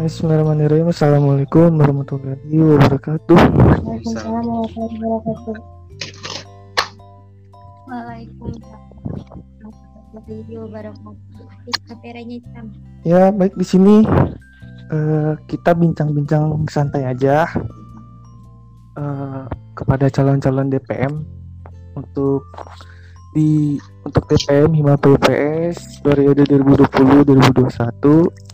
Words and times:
Bismillahirrahmanirrahim. 0.00 0.88
Assalamualaikum 0.88 1.76
warahmatullahi 1.76 2.56
wabarakatuh. 2.56 3.36
Waalaikumsalam 3.36 4.44
warahmatullahi 4.48 5.12
wabarakatuh. 5.12 5.60
Waalaikumsalam 7.84 8.80
warahmatullahi 10.00 10.56
wabarakatuh. 10.56 11.84
Kameranya 11.84 12.34
hitam. 12.40 12.72
Ya, 13.04 13.28
baik 13.28 13.60
di 13.60 13.66
sini 13.68 14.08
eh, 14.88 15.36
kita 15.44 15.76
bincang-bincang 15.76 16.48
santai 16.72 17.04
aja 17.04 17.44
eh, 18.96 19.44
kepada 19.76 20.08
calon-calon 20.08 20.72
DPM 20.72 21.28
untuk 21.92 22.48
di 23.36 23.76
untuk 24.08 24.24
DPM 24.32 24.80
Hima 24.80 24.96
PPS 24.96 26.00
periode 26.00 26.48
2020-2021 26.48 28.48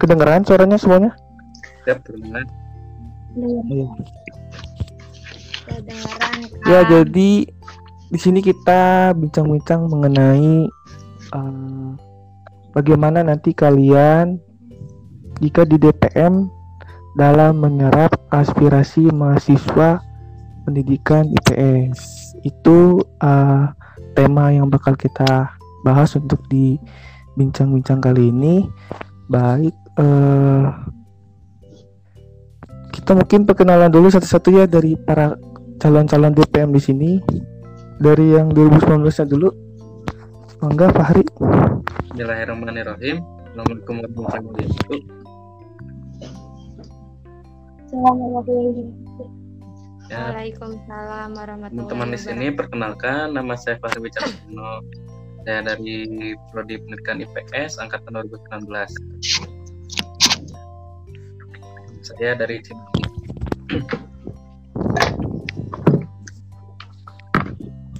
kedengeran 0.00 0.42
suaranya 0.48 0.80
semuanya 0.80 1.12
Siap, 1.84 2.00
terima 2.04 2.42
Iya. 3.36 3.88
Kedengaran 5.68 6.38
Ya, 6.66 6.80
jadi 6.88 7.30
di 8.10 8.18
sini 8.18 8.42
kita 8.42 9.14
bincang-bincang 9.14 9.86
mengenai 9.86 10.66
eh, 11.30 11.90
bagaimana 12.74 13.22
nanti 13.22 13.54
kalian 13.54 14.42
jika 15.38 15.62
di 15.62 15.78
DPM 15.78 16.50
dalam 17.14 17.62
menyerap 17.62 18.12
aspirasi 18.34 19.08
mahasiswa 19.14 20.02
pendidikan 20.66 21.30
IPS. 21.30 22.34
Itu 22.42 23.02
eh, 23.22 23.64
tema 24.18 24.50
yang 24.50 24.68
bakal 24.68 24.98
kita 24.98 25.54
bahas 25.86 26.12
untuk 26.18 26.42
di 26.50 26.76
bincang-bincang 27.38 28.02
kali 28.02 28.28
ini. 28.34 28.66
Baik, 29.30 29.72
eh, 29.98 30.66
kita 32.94 33.16
mungkin 33.16 33.48
perkenalan 33.48 33.90
dulu 33.90 34.06
satu-satu 34.12 34.48
ya 34.54 34.64
dari 34.70 34.94
para 34.94 35.34
calon-calon 35.80 36.36
DPM 36.36 36.70
di 36.70 36.82
sini 36.82 37.10
dari 37.98 38.36
yang 38.36 38.52
2019 38.52 39.02
nya 39.08 39.26
dulu 39.26 39.48
Mangga 40.60 40.92
Fahri 40.92 41.24
Bismillahirrahmanirrahim. 42.10 43.16
Assalamualaikum 43.50 43.94
warahmatullahi 44.04 44.42
wabarakatuh. 44.44 45.00
Assalamualaikum. 47.80 48.86
Ya, 50.10 50.20
Waalaikumsalam 50.26 51.28
warahmatullahi 51.38 51.86
teman-teman 51.86 52.08
di 52.10 52.18
sini 52.18 52.46
perkenalkan 52.50 53.32
nama 53.32 53.54
saya 53.56 53.78
Fahri 53.80 54.04
Wicarno. 54.04 54.84
Saya 55.46 55.64
dari 55.64 56.34
Prodi 56.52 56.76
Pendidikan 56.82 57.22
IPS 57.24 57.80
angkatan 57.80 58.26
2019. 58.28 59.59
Saya 62.00 62.32
dari 62.32 62.64
Cimahi. 62.64 63.00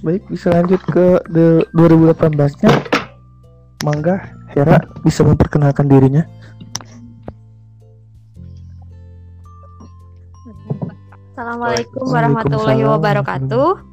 baik 0.01 0.25
bisa 0.33 0.49
lanjut 0.49 0.81
ke 0.89 1.21
the 1.29 1.61
2018 1.77 2.33
nya 2.65 2.71
Mangga 3.85 4.33
Hera 4.49 4.81
bisa 5.05 5.21
memperkenalkan 5.21 5.85
dirinya 5.85 6.25
Assalamualaikum 11.31 12.05
warahmatullahi 12.05 12.85
wabarakatuh. 12.85 13.90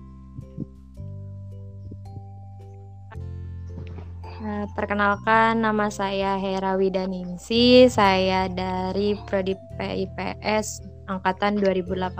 Perkenalkan 4.74 5.62
nama 5.62 5.86
saya 5.92 6.34
Hera 6.40 6.74
Widaningsi, 6.74 7.86
saya 7.86 8.50
dari 8.50 9.14
Prodi 9.28 9.54
PIPS 9.78 10.82
angkatan 11.06 11.62
2018. 11.62 12.18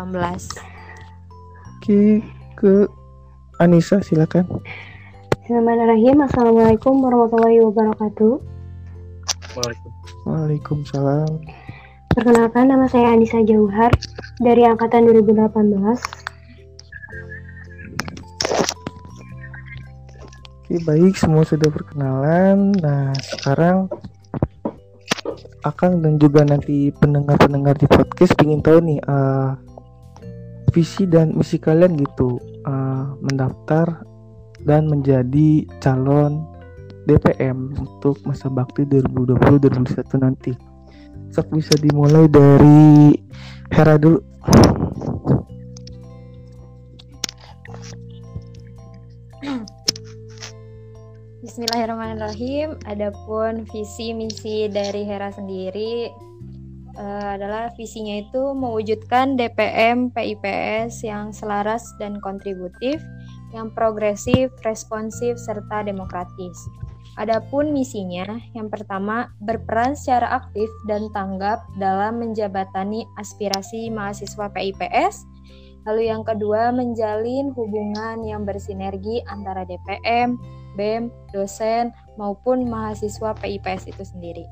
oke 1.79 2.03
ke 2.55 2.75
Anissa 3.59 3.99
silakan 4.05 4.47
Bismillahirrahmanirrahim. 5.43 6.17
Assalamualaikum 6.29 6.95
warahmatullahi 7.01 7.65
wabarakatuh. 7.65 8.33
Waalaikumsalam. 9.57 10.29
Waalaikumsalam 10.29 11.31
Perkenalkan 12.19 12.67
nama 12.67 12.91
saya 12.91 13.15
Anissa 13.15 13.39
Jauhar 13.47 13.95
dari 14.43 14.67
angkatan 14.67 15.07
2018. 15.07 16.28
Oke 20.69 20.85
baik 20.85 21.17
semua 21.17 21.49
sudah 21.49 21.73
perkenalan 21.73 22.77
Nah 22.77 23.17
sekarang 23.25 23.89
Akang 25.65 26.05
dan 26.05 26.21
juga 26.21 26.45
nanti 26.45 26.93
pendengar-pendengar 26.93 27.73
di 27.81 27.89
podcast 27.89 28.37
ingin 28.45 28.61
tahu 28.61 28.77
nih 28.85 29.01
eh, 29.01 29.57
Visi 30.77 31.09
dan 31.09 31.33
misi 31.33 31.57
kalian 31.57 31.97
gitu 31.97 32.37
eh, 32.69 33.05
Mendaftar 33.17 34.05
dan 34.61 34.93
menjadi 34.93 35.65
calon 35.81 36.45
DPM 37.09 37.73
untuk 37.73 38.21
masa 38.29 38.53
bakti 38.53 38.85
2020-2021 38.85 40.21
nanti. 40.21 40.53
Sok 41.33 41.49
bisa 41.57 41.73
dimulai 41.81 42.29
dari 42.29 43.17
Hera 43.73 43.97
dulu 43.97 44.21
Bismillahirrahmanirrahim. 51.59 52.79
Adapun 52.87 53.67
visi 53.67 54.15
misi 54.15 54.71
dari 54.71 55.03
Hera 55.03 55.35
sendiri 55.35 56.07
eh, 56.95 57.29
adalah 57.35 57.75
visinya 57.75 58.15
itu 58.23 58.55
mewujudkan 58.55 59.35
DPM 59.35 60.15
PIPS 60.15 61.03
yang 61.03 61.35
selaras 61.35 61.83
dan 61.99 62.23
kontributif, 62.23 63.03
yang 63.51 63.75
progresif, 63.75 64.55
responsif 64.63 65.35
serta 65.35 65.83
demokratis. 65.83 66.55
Adapun 67.19 67.75
misinya, 67.75 68.39
yang 68.55 68.71
pertama 68.71 69.35
berperan 69.43 69.99
secara 69.99 70.39
aktif 70.39 70.71
dan 70.87 71.11
tanggap 71.11 71.67
dalam 71.83 72.23
menjabatani 72.23 73.03
aspirasi 73.19 73.91
mahasiswa 73.91 74.47
PIPS. 74.47 75.27
Lalu 75.91 76.07
yang 76.07 76.23
kedua, 76.23 76.71
menjalin 76.71 77.51
hubungan 77.51 78.23
yang 78.23 78.47
bersinergi 78.47 79.27
antara 79.27 79.67
DPM, 79.67 80.39
BEM, 80.79 81.11
dosen, 81.35 81.91
maupun 82.15 82.71
mahasiswa 82.71 83.35
PIPS 83.35 83.91
itu 83.91 84.07
sendiri. 84.07 84.47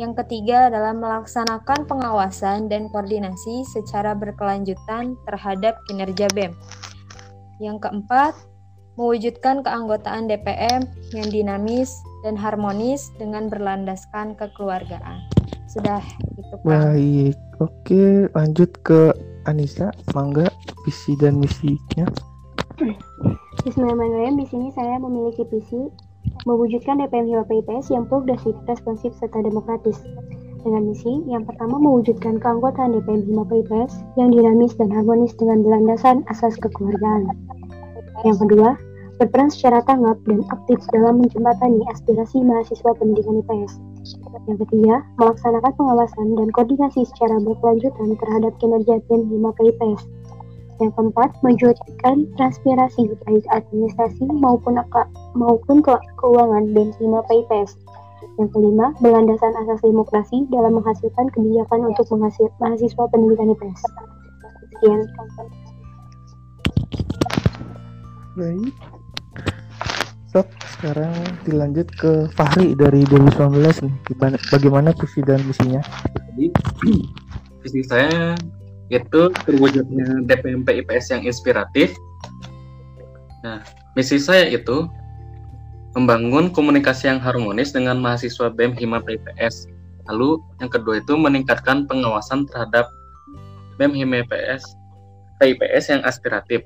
Yang 0.00 0.24
ketiga 0.24 0.72
adalah 0.72 0.96
melaksanakan 0.96 1.84
pengawasan 1.84 2.72
dan 2.72 2.88
koordinasi 2.88 3.68
secara 3.68 4.16
berkelanjutan 4.16 5.20
terhadap 5.28 5.76
kinerja 5.84 6.32
BEM. 6.32 6.56
Yang 7.60 7.84
keempat, 7.84 8.32
mewujudkan 8.96 9.60
keanggotaan 9.64 10.28
DPM 10.28 10.88
yang 11.12 11.28
dinamis 11.28 11.92
dan 12.24 12.36
harmonis 12.36 13.12
dengan 13.20 13.48
berlandaskan 13.52 14.36
kekeluargaan. 14.36 15.28
Sudah 15.68 16.04
itu 16.36 16.54
Kang. 16.60 16.68
Baik, 16.68 17.36
oke 17.60 18.28
lanjut 18.36 18.70
ke 18.84 19.12
Anissa, 19.48 19.88
mangga 20.12 20.48
visi 20.84 21.16
dan 21.16 21.40
misinya. 21.40 22.06
Bismillahirrahmanirrahim. 23.62 24.42
Di 24.42 24.46
sini 24.50 24.74
saya 24.74 24.98
memiliki 24.98 25.46
visi 25.46 25.86
mewujudkan 26.50 26.98
DPM 26.98 27.30
Hima 27.30 27.46
PIPS 27.46 27.94
yang 27.94 28.10
progresif, 28.10 28.58
responsif, 28.66 29.14
serta 29.22 29.38
demokratis. 29.38 30.02
Dengan 30.66 30.90
misi 30.90 31.22
yang 31.30 31.46
pertama 31.46 31.78
mewujudkan 31.78 32.42
keanggotaan 32.42 32.90
DPM 32.90 33.22
Hima 33.22 33.46
PIPS 33.46 34.02
yang 34.18 34.34
dinamis 34.34 34.74
dan 34.74 34.90
harmonis 34.90 35.30
dengan 35.38 35.62
berlandasan 35.62 36.26
asas 36.26 36.58
kekeluargaan. 36.58 37.30
Yang 38.26 38.50
kedua, 38.50 38.74
berperan 39.22 39.46
secara 39.46 39.78
tanggap 39.86 40.18
dan 40.26 40.42
aktif 40.50 40.82
dalam 40.90 41.22
menjembatani 41.22 41.86
aspirasi 41.94 42.42
mahasiswa 42.42 42.90
pendidikan 42.98 43.46
IPS. 43.46 43.78
Yang 44.50 44.66
ketiga, 44.66 45.06
melaksanakan 45.22 45.70
pengawasan 45.78 46.34
dan 46.34 46.50
koordinasi 46.50 47.06
secara 47.14 47.38
berkelanjutan 47.38 48.18
terhadap 48.18 48.58
kinerja 48.58 48.98
BEM 49.06 49.30
Hima 49.30 49.54
PIPS. 49.54 50.02
Yang 50.82 50.98
keempat, 50.98 51.30
mewujudkan 51.46 52.26
transpirasi 52.34 53.06
baik 53.22 53.46
administrasi 53.54 54.26
maupun 54.26 54.82
aka- 54.82 55.06
maupun 55.38 55.78
ke- 55.78 56.02
keuangan 56.18 56.74
BEM 56.74 56.90
Hima 56.98 57.22
PIPS. 57.30 57.78
Yang 58.42 58.50
kelima, 58.58 58.90
berlandasan 58.98 59.54
asas 59.62 59.78
demokrasi 59.86 60.42
dalam 60.50 60.82
menghasilkan 60.82 61.30
kebijakan 61.30 61.86
untuk 61.86 62.10
menghasil 62.10 62.50
mahasiswa 62.58 63.04
pendidikan 63.14 63.54
IPS. 63.54 63.80
Sekian. 64.74 65.00
Baik. 68.34 68.74
Sok, 70.32 70.48
sekarang 70.80 71.12
dilanjut 71.44 71.86
ke 71.94 72.26
Fahri 72.34 72.74
dari 72.74 73.04
2019 73.06 73.84
nih. 73.86 73.94
Bagaimana 74.50 74.90
visi 74.96 75.20
dan 75.22 75.44
misinya? 75.46 75.84
Jadi 76.32 76.48
visi 77.62 77.80
saya 77.84 78.34
yaitu 78.92 79.32
terwujudnya 79.48 80.20
DPM 80.28 80.68
PIPS 80.68 81.16
yang 81.16 81.24
inspiratif. 81.24 81.96
Nah, 83.40 83.64
misi 83.96 84.20
saya 84.20 84.52
itu 84.52 84.84
membangun 85.96 86.52
komunikasi 86.52 87.08
yang 87.08 87.16
harmonis 87.16 87.72
dengan 87.72 87.96
mahasiswa 88.04 88.52
BEM 88.52 88.76
Hima 88.76 89.00
PIPS. 89.00 89.72
Lalu 90.12 90.44
yang 90.60 90.68
kedua 90.68 91.00
itu 91.00 91.16
meningkatkan 91.16 91.88
pengawasan 91.88 92.44
terhadap 92.52 92.84
BEM 93.80 93.96
Hima 93.96 94.28
PIPS, 94.28 94.76
PIPS 95.40 95.84
yang 95.88 96.04
aspiratif. 96.04 96.60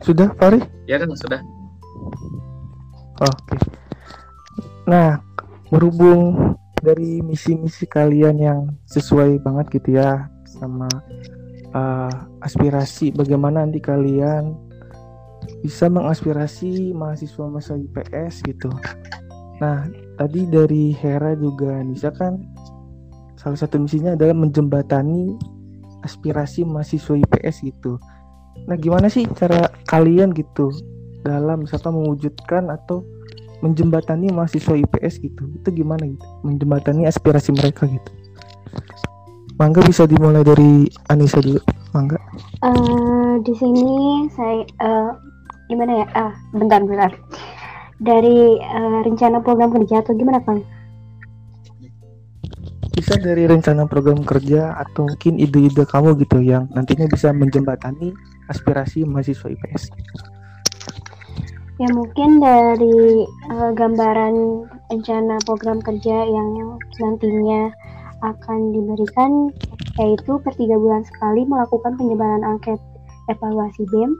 Sudah, 0.00 0.32
Fari? 0.38 0.62
Ya 0.86 0.96
kan 1.02 1.12
sudah. 1.18 1.59
Oke. 3.20 3.56
Nah, 4.88 5.20
berhubung 5.68 6.56
dari 6.80 7.20
misi-misi 7.20 7.84
kalian 7.84 8.36
yang 8.40 8.60
sesuai 8.88 9.44
banget 9.44 9.66
gitu 9.76 10.00
ya 10.00 10.32
sama 10.48 10.88
uh, 11.76 12.12
aspirasi 12.40 13.12
bagaimana 13.12 13.62
nanti 13.62 13.78
kalian 13.78 14.56
bisa 15.60 15.92
mengaspirasi 15.92 16.96
mahasiswa 16.96 17.44
masa 17.52 17.76
IPS 17.76 18.40
gitu. 18.48 18.72
Nah, 19.60 19.84
tadi 20.16 20.48
dari 20.48 20.96
Hera 20.96 21.36
juga 21.36 21.84
Nisa 21.84 22.08
kan 22.08 22.40
salah 23.36 23.60
satu 23.60 23.76
misinya 23.80 24.16
adalah 24.16 24.32
menjembatani 24.32 25.36
aspirasi 26.00 26.64
mahasiswa 26.64 27.20
IPS 27.20 27.68
gitu. 27.68 28.00
Nah, 28.64 28.76
gimana 28.80 29.12
sih 29.12 29.28
cara 29.36 29.68
kalian 29.88 30.32
gitu 30.32 30.72
dalam 31.24 31.64
misalkan 31.64 31.96
mewujudkan 31.96 32.72
atau 32.72 33.04
menjembatani 33.60 34.32
mahasiswa 34.32 34.74
IPS 34.76 35.20
gitu. 35.20 35.42
Itu 35.60 35.68
gimana 35.72 36.08
gitu? 36.08 36.26
Menjembatani 36.44 37.04
aspirasi 37.04 37.52
mereka 37.52 37.86
gitu. 37.86 38.10
Mangga 39.60 39.84
bisa 39.84 40.08
dimulai 40.08 40.40
dari 40.40 40.88
Anissa 41.12 41.44
dulu. 41.44 41.60
Mangga. 41.92 42.16
Uh, 42.64 43.36
di 43.44 43.52
sini 43.52 43.84
saya 44.32 44.64
uh, 44.80 45.12
gimana 45.68 46.04
ya? 46.04 46.06
Ah 46.16 46.32
bentar 46.56 46.80
bentar. 46.80 47.12
Dari 48.00 48.56
uh, 48.56 49.04
rencana 49.04 49.44
program 49.44 49.68
kerja 49.76 50.00
atau 50.00 50.16
gimana 50.16 50.40
Kang? 50.40 50.64
Bisa 52.96 53.20
dari 53.20 53.44
rencana 53.44 53.84
program 53.84 54.24
kerja 54.24 54.72
atau 54.80 55.04
mungkin 55.04 55.36
ide-ide 55.36 55.84
kamu 55.84 56.16
gitu 56.24 56.40
yang 56.40 56.64
nantinya 56.72 57.04
bisa 57.08 57.28
menjembatani 57.32 58.16
aspirasi 58.48 59.04
mahasiswa 59.04 59.46
IPS 59.52 59.92
Ya 61.80 61.88
mungkin 61.96 62.44
dari 62.44 63.24
uh, 63.48 63.72
gambaran 63.72 64.36
rencana 64.92 65.40
program 65.48 65.80
kerja 65.80 66.28
yang 66.28 66.76
nantinya 67.00 67.72
akan 68.20 68.76
diberikan 68.76 69.48
yaitu 69.96 70.36
per 70.44 70.52
tiga 70.60 70.76
bulan 70.76 71.00
sekali 71.08 71.48
melakukan 71.48 71.96
penyebaran 71.96 72.44
angket 72.44 72.76
evaluasi 73.32 73.88
BEM 73.88 74.12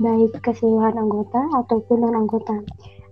baik 0.00 0.32
keseluruhan 0.44 0.96
anggota 1.00 1.40
ataupun 1.56 2.04
non 2.04 2.20
anggota. 2.20 2.56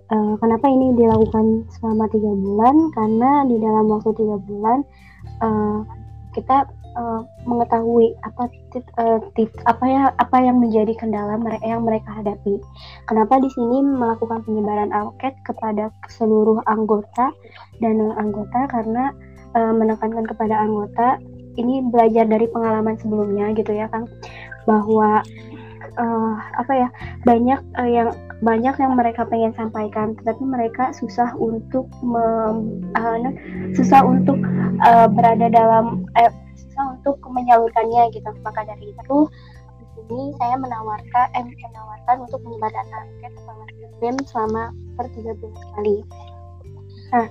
Uh, 0.08 0.36
kenapa 0.40 0.68
ini 0.68 0.92
dilakukan 0.92 1.64
selama 1.80 2.08
tiga 2.12 2.28
bulan? 2.28 2.92
Karena 2.92 3.44
di 3.48 3.56
dalam 3.56 3.88
waktu 3.88 4.12
tiga 4.16 4.36
bulan 4.36 4.84
uh, 5.40 5.80
kita 6.36 6.68
uh, 6.98 7.22
mengetahui 7.46 8.18
apa 8.26 8.50
uh, 8.98 9.18
tit, 9.38 9.48
apa 9.70 9.84
ya 9.86 10.02
apa 10.18 10.36
yang 10.42 10.58
menjadi 10.58 10.92
kendala 10.98 11.38
mereka 11.38 11.64
yang 11.64 11.86
mereka 11.86 12.10
hadapi. 12.10 12.58
Kenapa 13.06 13.38
di 13.38 13.48
sini 13.54 13.80
melakukan 13.86 14.42
penyebaran 14.42 14.90
angket 14.90 15.38
kepada 15.46 15.94
seluruh 16.10 16.58
anggota 16.66 17.30
dan 17.78 18.02
non 18.02 18.12
anggota 18.18 18.66
karena 18.68 19.14
uh, 19.54 19.72
menekankan 19.72 20.26
kepada 20.26 20.58
anggota 20.58 21.22
ini 21.58 21.82
belajar 21.90 22.26
dari 22.26 22.46
pengalaman 22.50 22.98
sebelumnya 22.98 23.50
gitu 23.54 23.74
ya 23.74 23.90
Kang 23.90 24.06
bahwa 24.66 25.22
uh, 25.98 26.34
apa 26.54 26.72
ya 26.74 26.88
banyak 27.26 27.60
uh, 27.78 27.88
yang 27.90 28.10
banyak 28.38 28.74
yang 28.78 28.94
mereka 28.94 29.26
pengen 29.26 29.50
sampaikan 29.58 30.14
tetapi 30.22 30.42
mereka 30.46 30.94
susah 30.94 31.34
untuk 31.34 31.90
mem, 32.06 32.86
uh, 32.94 33.18
susah 33.74 34.06
untuk 34.06 34.38
uh, 34.86 35.10
berada 35.10 35.50
dalam 35.50 36.06
eh, 36.14 36.30
susah 36.58 36.98
untuk 36.98 37.22
menyalurkannya 37.22 38.10
gitu. 38.10 38.28
Maka 38.42 38.66
dari 38.66 38.90
itu 38.90 39.18
di 39.78 39.86
sini 39.94 40.34
saya 40.38 40.54
menawarkan 40.58 41.26
eh, 41.38 41.46
menawarkan 41.46 42.16
untuk 42.26 42.40
menyebarkan 42.42 42.86
angket 42.90 43.32
BEM 43.98 44.16
selama 44.26 44.70
per 44.94 45.06
tiga 45.14 45.34
bulan 45.38 45.58
sekali. 45.58 45.96
Nah 47.08 47.26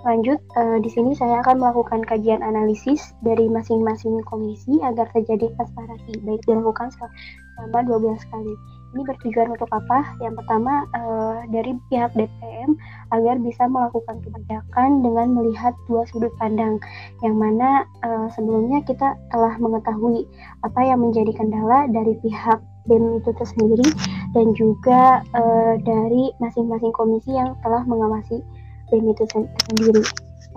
lanjut 0.00 0.40
uh, 0.56 0.80
di 0.80 0.88
sini 0.88 1.12
saya 1.12 1.44
akan 1.44 1.60
melakukan 1.60 2.00
kajian 2.08 2.40
analisis 2.40 3.12
dari 3.20 3.52
masing-masing 3.52 4.16
komisi 4.24 4.80
agar 4.80 5.04
terjadi 5.12 5.52
transparansi 5.60 6.24
baik 6.24 6.40
dilakukan 6.48 6.88
selama 6.96 7.84
12 7.84 8.16
kali 8.32 8.54
ini 8.90 9.02
bertujuan 9.06 9.54
untuk 9.54 9.70
apa? 9.70 10.18
Yang 10.18 10.42
pertama 10.42 10.82
uh, 10.98 11.46
dari 11.54 11.78
pihak 11.88 12.10
DPM 12.18 12.74
agar 13.14 13.38
bisa 13.38 13.70
melakukan 13.70 14.18
kebijakan 14.22 15.06
dengan 15.06 15.30
melihat 15.30 15.74
dua 15.86 16.02
sudut 16.10 16.34
pandang, 16.42 16.82
yang 17.22 17.38
mana 17.38 17.86
uh, 18.02 18.26
sebelumnya 18.34 18.82
kita 18.82 19.14
telah 19.30 19.54
mengetahui 19.62 20.26
apa 20.66 20.80
yang 20.82 20.98
menjadi 21.02 21.30
kendala 21.34 21.86
dari 21.94 22.18
pihak 22.18 22.58
BEM 22.90 23.22
itu 23.22 23.30
tersendiri 23.36 23.86
dan 24.34 24.46
juga 24.58 25.22
uh, 25.38 25.74
dari 25.86 26.34
masing-masing 26.42 26.90
komisi 26.96 27.30
yang 27.30 27.54
telah 27.62 27.86
mengawasi 27.86 28.42
BEM 28.90 29.14
itu 29.14 29.24
sendiri. 29.70 30.02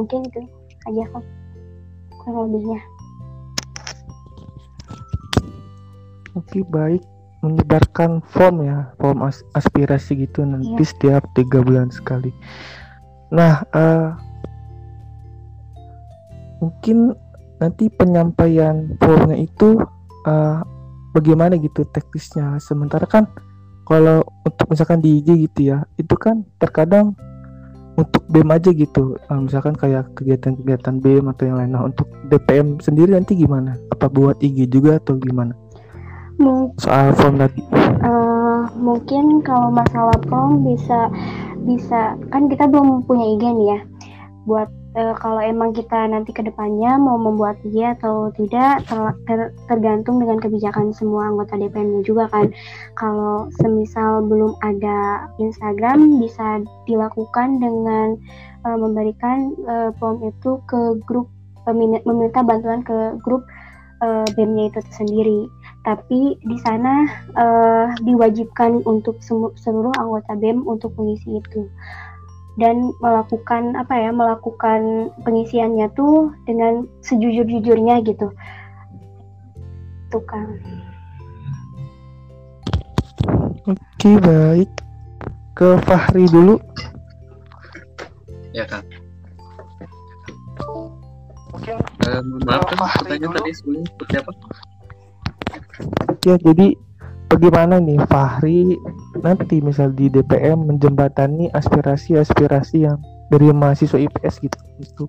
Mungkin 0.01 0.25
itu 0.25 0.41
aja 0.89 1.03
kan 1.13 1.23
kurang 2.25 2.49
lebihnya. 2.49 2.81
Oke 6.33 6.65
baik 6.73 7.12
menyebarkan 7.43 8.23
form 8.31 8.63
ya 8.63 8.95
form 8.95 9.27
as 9.27 9.43
aspirasi 9.51 10.23
gitu 10.23 10.47
nanti 10.47 10.79
yeah. 10.79 10.87
setiap 10.87 11.21
tiga 11.35 11.59
bulan 11.59 11.91
sekali. 11.91 12.31
Nah 13.35 13.67
uh, 13.75 14.15
mungkin 16.63 17.11
nanti 17.59 17.91
penyampaian 17.91 18.95
formnya 19.03 19.35
itu 19.43 19.75
uh, 20.23 20.63
bagaimana 21.11 21.59
gitu 21.59 21.83
teknisnya? 21.91 22.55
Sementara 22.63 23.03
kan 23.03 23.27
kalau 23.83 24.23
untuk 24.47 24.71
misalkan 24.71 25.03
di 25.03 25.19
IG 25.19 25.51
gitu 25.51 25.75
ya 25.75 25.83
itu 25.99 26.15
kan 26.15 26.47
terkadang 26.63 27.11
untuk 27.99 28.23
BEM 28.31 28.55
aja 28.55 28.71
gitu. 28.71 29.19
Uh, 29.27 29.43
misalkan 29.43 29.75
kayak 29.75 30.07
kegiatan-kegiatan 30.15 31.03
BEM 31.03 31.27
atau 31.27 31.43
yang 31.43 31.59
lain. 31.59 31.75
Nah 31.75 31.83
untuk 31.91 32.07
DPM 32.31 32.79
sendiri 32.79 33.19
nanti 33.19 33.35
gimana? 33.35 33.75
Apa 33.91 34.07
buat 34.07 34.39
IG 34.39 34.71
juga 34.71 35.03
atau 35.03 35.19
gimana 35.19 35.59
soal 36.81 37.13
form 37.17 37.37
tadi 37.37 37.61
uh, 38.03 38.69
mungkin 38.77 39.41
kalau 39.41 39.71
masalah 39.71 40.15
form 40.27 40.63
bisa 40.63 41.09
bisa 41.63 42.19
kan 42.29 42.51
kita 42.51 42.67
belum 42.67 43.07
punya 43.07 43.25
IG 43.35 43.43
nih 43.43 43.67
ya. 43.75 43.79
Buat 44.43 44.67
uh, 44.99 45.15
kalau 45.15 45.39
emang 45.39 45.71
kita 45.71 46.11
nanti 46.11 46.35
ke 46.35 46.43
depannya 46.43 46.99
mau 46.99 47.15
membuat 47.15 47.55
IG 47.63 47.79
atau 47.99 48.29
tidak 48.35 48.83
ter, 48.85 48.99
ter, 49.27 49.39
tergantung 49.71 50.19
dengan 50.19 50.43
kebijakan 50.43 50.91
semua 50.91 51.31
anggota 51.31 51.55
DPM 51.55 52.03
juga 52.03 52.27
kan. 52.27 52.51
Kalau 52.99 53.47
semisal 53.63 54.27
belum 54.27 54.59
ada 54.61 55.31
Instagram 55.39 56.19
bisa 56.19 56.59
dilakukan 56.85 57.63
dengan 57.63 58.19
uh, 58.67 58.77
memberikan 58.77 59.55
uh, 59.63 59.89
form 59.97 60.19
itu 60.27 60.59
ke 60.67 60.99
grup 61.07 61.31
meminta 62.03 62.43
bantuan 62.43 62.83
ke 62.83 63.15
grup 63.23 63.47
uh, 64.03 64.27
BEM-nya 64.35 64.67
itu 64.67 64.83
sendiri 64.91 65.47
tapi 65.83 66.39
di 66.39 66.57
sana 66.63 67.03
uh, 67.35 67.87
diwajibkan 68.01 68.83
untuk 68.87 69.19
seluruh 69.59 69.91
anggota 69.99 70.33
BEM 70.39 70.63
untuk 70.63 70.95
mengisi 70.95 71.39
itu. 71.43 71.67
Dan 72.55 72.93
melakukan 73.01 73.73
apa 73.75 73.97
ya 73.97 74.13
melakukan 74.13 75.09
pengisiannya 75.25 75.89
tuh 75.97 76.31
dengan 76.45 76.85
sejujur-jujurnya 77.01 78.05
gitu. 78.05 78.29
Tukang 80.13 80.61
oke 83.67 84.09
baik. 84.23 84.71
Ke 85.53 85.77
Fahri 85.85 86.25
dulu. 86.29 86.57
Ya 88.53 88.65
kak. 88.65 88.85
Mungkin 91.53 91.77
uh, 91.77 92.21
maaf 92.49 92.65
kan 92.65 92.77
pertanyaan 93.05 93.33
tadi 93.37 93.51
sebelumnya 93.53 93.89
seperti 93.93 94.13
apa 94.21 94.31
ya 96.23 96.35
jadi 96.39 96.75
bagaimana 97.27 97.81
nih 97.81 97.99
Fahri 98.07 98.77
nanti 99.25 99.59
misal 99.59 99.91
di 99.95 100.07
DPM 100.11 100.69
menjembatani 100.69 101.49
aspirasi-aspirasi 101.55 102.85
yang 102.85 102.97
dari 103.33 103.49
mahasiswa 103.49 103.97
IPS 103.97 104.35
gitu 104.43 104.57
itu 104.79 105.03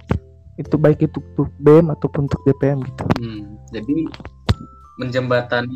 itu 0.54 0.74
baik 0.78 1.02
itu 1.02 1.18
untuk 1.34 1.50
BEM 1.60 1.90
ataupun 1.90 2.30
untuk 2.30 2.38
DPM 2.46 2.78
gitu. 2.86 3.02
Hmm, 3.18 3.58
jadi 3.74 4.06
menjembatani 5.02 5.74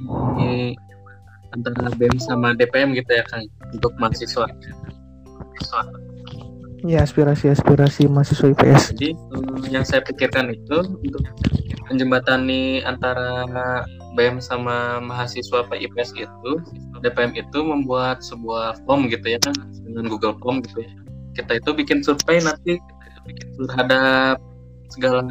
antara 1.50 1.90
BEM 1.98 2.16
sama 2.22 2.54
DPM 2.54 2.94
gitu 2.94 3.10
ya 3.10 3.26
Kang 3.26 3.44
untuk 3.74 3.90
mahasiswa 3.98 4.46
ya 6.86 7.02
aspirasi-aspirasi 7.02 8.06
mahasiswa 8.06 8.54
IPS 8.54 8.94
jadi 8.94 9.16
yang 9.72 9.82
saya 9.82 10.04
pikirkan 10.04 10.54
itu 10.54 10.78
untuk 10.84 11.24
menjembatani 11.88 12.84
antara 12.84 13.46
BEM 14.18 14.42
sama 14.42 14.98
mahasiswa 14.98 15.64
PIPS 15.70 16.10
itu 16.18 16.52
DPM 17.00 17.38
itu 17.38 17.58
membuat 17.62 18.20
sebuah 18.24 18.82
form 18.82 19.06
gitu 19.06 19.36
ya 19.36 19.38
dengan 19.86 20.10
Google 20.10 20.34
Form 20.42 20.58
gitu 20.66 20.82
ya. 20.82 20.92
Kita 21.38 21.62
itu 21.62 21.70
bikin 21.70 22.02
survei 22.02 22.42
nanti 22.42 22.82
terhadap 23.54 24.42
segala 24.90 25.22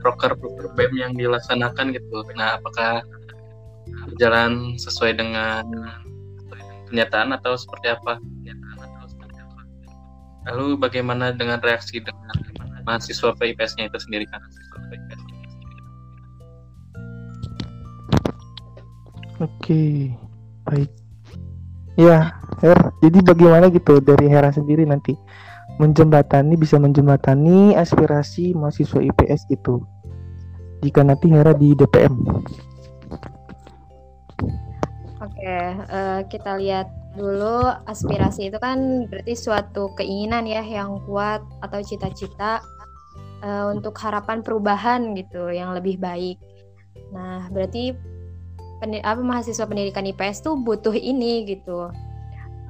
proker-proker 0.00 0.72
BEM 0.72 0.92
yang 0.96 1.12
dilaksanakan 1.12 1.92
gitu. 1.92 2.24
Nah, 2.38 2.56
apakah 2.56 3.04
berjalan 4.08 4.80
sesuai 4.80 5.20
dengan 5.20 5.66
kenyataan 6.88 7.36
atau 7.36 7.58
seperti 7.58 7.92
apa? 7.92 8.16
Lalu 10.50 10.76
bagaimana 10.76 11.32
dengan 11.32 11.58
reaksi 11.64 12.04
dengan 12.04 12.36
mahasiswa 12.84 13.32
PIPS-nya 13.36 13.88
itu 13.88 13.98
sendiri 14.00 14.28
kan? 14.28 14.42
Oke, 19.42 20.12
baik. 20.68 20.90
Ya, 21.98 22.38
Her. 22.62 22.78
Jadi 23.02 23.18
bagaimana 23.22 23.66
gitu 23.70 23.98
dari 23.98 24.30
Hera 24.30 24.50
sendiri 24.54 24.86
nanti 24.86 25.14
menjembatani 25.82 26.54
bisa 26.54 26.78
menjembatani 26.78 27.74
aspirasi 27.74 28.54
mahasiswa 28.54 29.02
IPS 29.02 29.50
gitu. 29.50 29.82
Jika 30.86 31.02
nanti 31.02 31.32
Hera 31.32 31.50
di 31.56 31.74
DPM. 31.74 32.14
Oke, 35.24 35.56
uh, 35.88 36.20
kita 36.28 36.60
lihat 36.60 36.86
dulu 37.14 37.70
aspirasi 37.86 38.50
itu 38.50 38.58
kan 38.58 39.06
berarti 39.06 39.38
suatu 39.38 39.94
keinginan 39.94 40.50
ya 40.50 40.62
yang 40.66 40.98
kuat 41.06 41.42
atau 41.62 41.78
cita-cita 41.78 42.58
uh, 43.42 43.70
untuk 43.70 43.94
harapan 44.02 44.42
perubahan 44.42 45.14
gitu 45.14 45.50
yang 45.54 45.70
lebih 45.74 45.98
baik. 46.02 46.42
Nah, 47.14 47.46
berarti 47.54 47.94
apa 48.84 49.22
mahasiswa 49.24 49.64
pendidikan 49.64 50.04
IPS 50.04 50.44
tuh 50.44 50.60
butuh 50.60 50.92
ini 50.92 51.48
gitu 51.48 51.88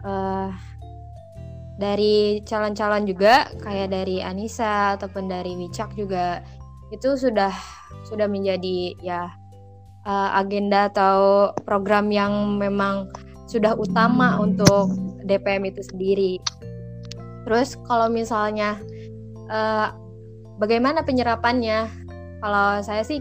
uh, 0.07 0.49
dari 1.75 2.39
calon-calon 2.47 3.03
juga 3.09 3.51
kayak 3.59 3.91
dari 3.91 4.23
Anissa 4.23 4.95
ataupun 4.95 5.27
dari 5.27 5.59
Wicak 5.59 5.99
juga 5.99 6.39
itu 6.95 7.19
sudah 7.19 7.51
sudah 8.07 8.31
menjadi 8.31 8.95
ya 9.03 9.27
uh, 10.07 10.31
agenda 10.39 10.87
atau 10.93 11.51
program 11.67 12.15
yang 12.15 12.55
memang 12.61 13.11
sudah 13.45 13.77
utama 13.77 14.41
untuk 14.41 14.93
DPM 15.25 15.69
itu 15.69 15.85
sendiri. 15.85 16.33
Terus 17.45 17.77
kalau 17.85 18.09
misalnya 18.09 18.81
uh, 19.53 19.93
bagaimana 20.57 21.05
penyerapannya? 21.05 21.89
Kalau 22.41 22.81
saya 22.85 23.05
sih 23.05 23.21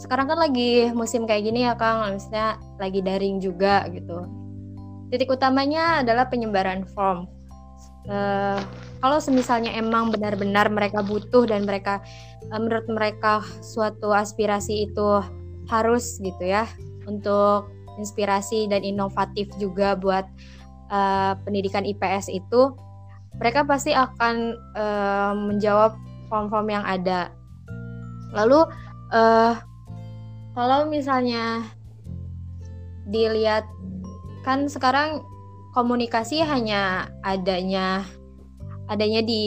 sekarang 0.00 0.32
kan 0.32 0.40
lagi 0.40 0.88
musim 0.96 1.28
kayak 1.28 1.44
gini 1.44 1.68
ya 1.68 1.76
Kang, 1.76 2.04
misalnya 2.16 2.56
lagi 2.80 3.00
daring 3.04 3.40
juga 3.40 3.84
gitu. 3.92 4.24
Titik 5.12 5.28
utamanya 5.28 6.00
adalah 6.00 6.28
penyebaran 6.32 6.88
form. 6.96 7.28
Uh, 8.08 8.56
kalau 9.04 9.20
semisalnya 9.20 9.76
emang 9.76 10.08
benar-benar 10.08 10.72
mereka 10.72 11.04
butuh 11.04 11.44
dan 11.44 11.68
mereka 11.68 12.00
uh, 12.48 12.56
menurut 12.56 12.88
mereka 12.88 13.44
suatu 13.60 14.08
aspirasi 14.12 14.88
itu 14.88 15.20
harus 15.68 16.16
gitu 16.24 16.48
ya 16.48 16.64
untuk 17.04 17.68
inspirasi 17.98 18.70
dan 18.70 18.84
inovatif 18.84 19.50
juga 19.58 19.96
buat 19.98 20.26
uh, 20.92 21.34
pendidikan 21.42 21.86
IPS 21.86 22.30
itu 22.30 22.74
mereka 23.38 23.62
pasti 23.64 23.94
akan 23.94 24.58
uh, 24.74 25.32
menjawab 25.32 25.94
form-form 26.28 26.68
yang 26.70 26.84
ada. 26.84 27.30
Lalu 28.34 28.66
uh, 29.14 29.54
kalau 30.54 30.86
misalnya 30.86 31.64
dilihat 33.10 33.66
kan 34.46 34.70
sekarang 34.70 35.22
komunikasi 35.74 36.42
hanya 36.42 37.10
adanya 37.22 38.06
adanya 38.90 39.22
di 39.22 39.42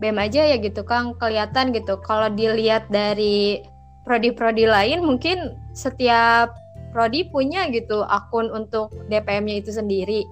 BEM 0.00 0.18
aja 0.18 0.42
ya 0.48 0.56
gitu 0.58 0.82
Kang 0.82 1.14
kelihatan 1.20 1.70
gitu 1.70 2.00
kalau 2.02 2.32
dilihat 2.32 2.88
dari 2.90 3.62
prodi-prodi 4.02 4.66
lain 4.66 5.04
mungkin 5.04 5.54
setiap 5.76 6.50
prodi 6.92 7.26
punya 7.32 7.66
gitu 7.72 8.04
akun 8.04 8.52
untuk 8.52 8.92
DPM-nya 9.08 9.64
itu 9.64 9.72
sendiri. 9.72 10.22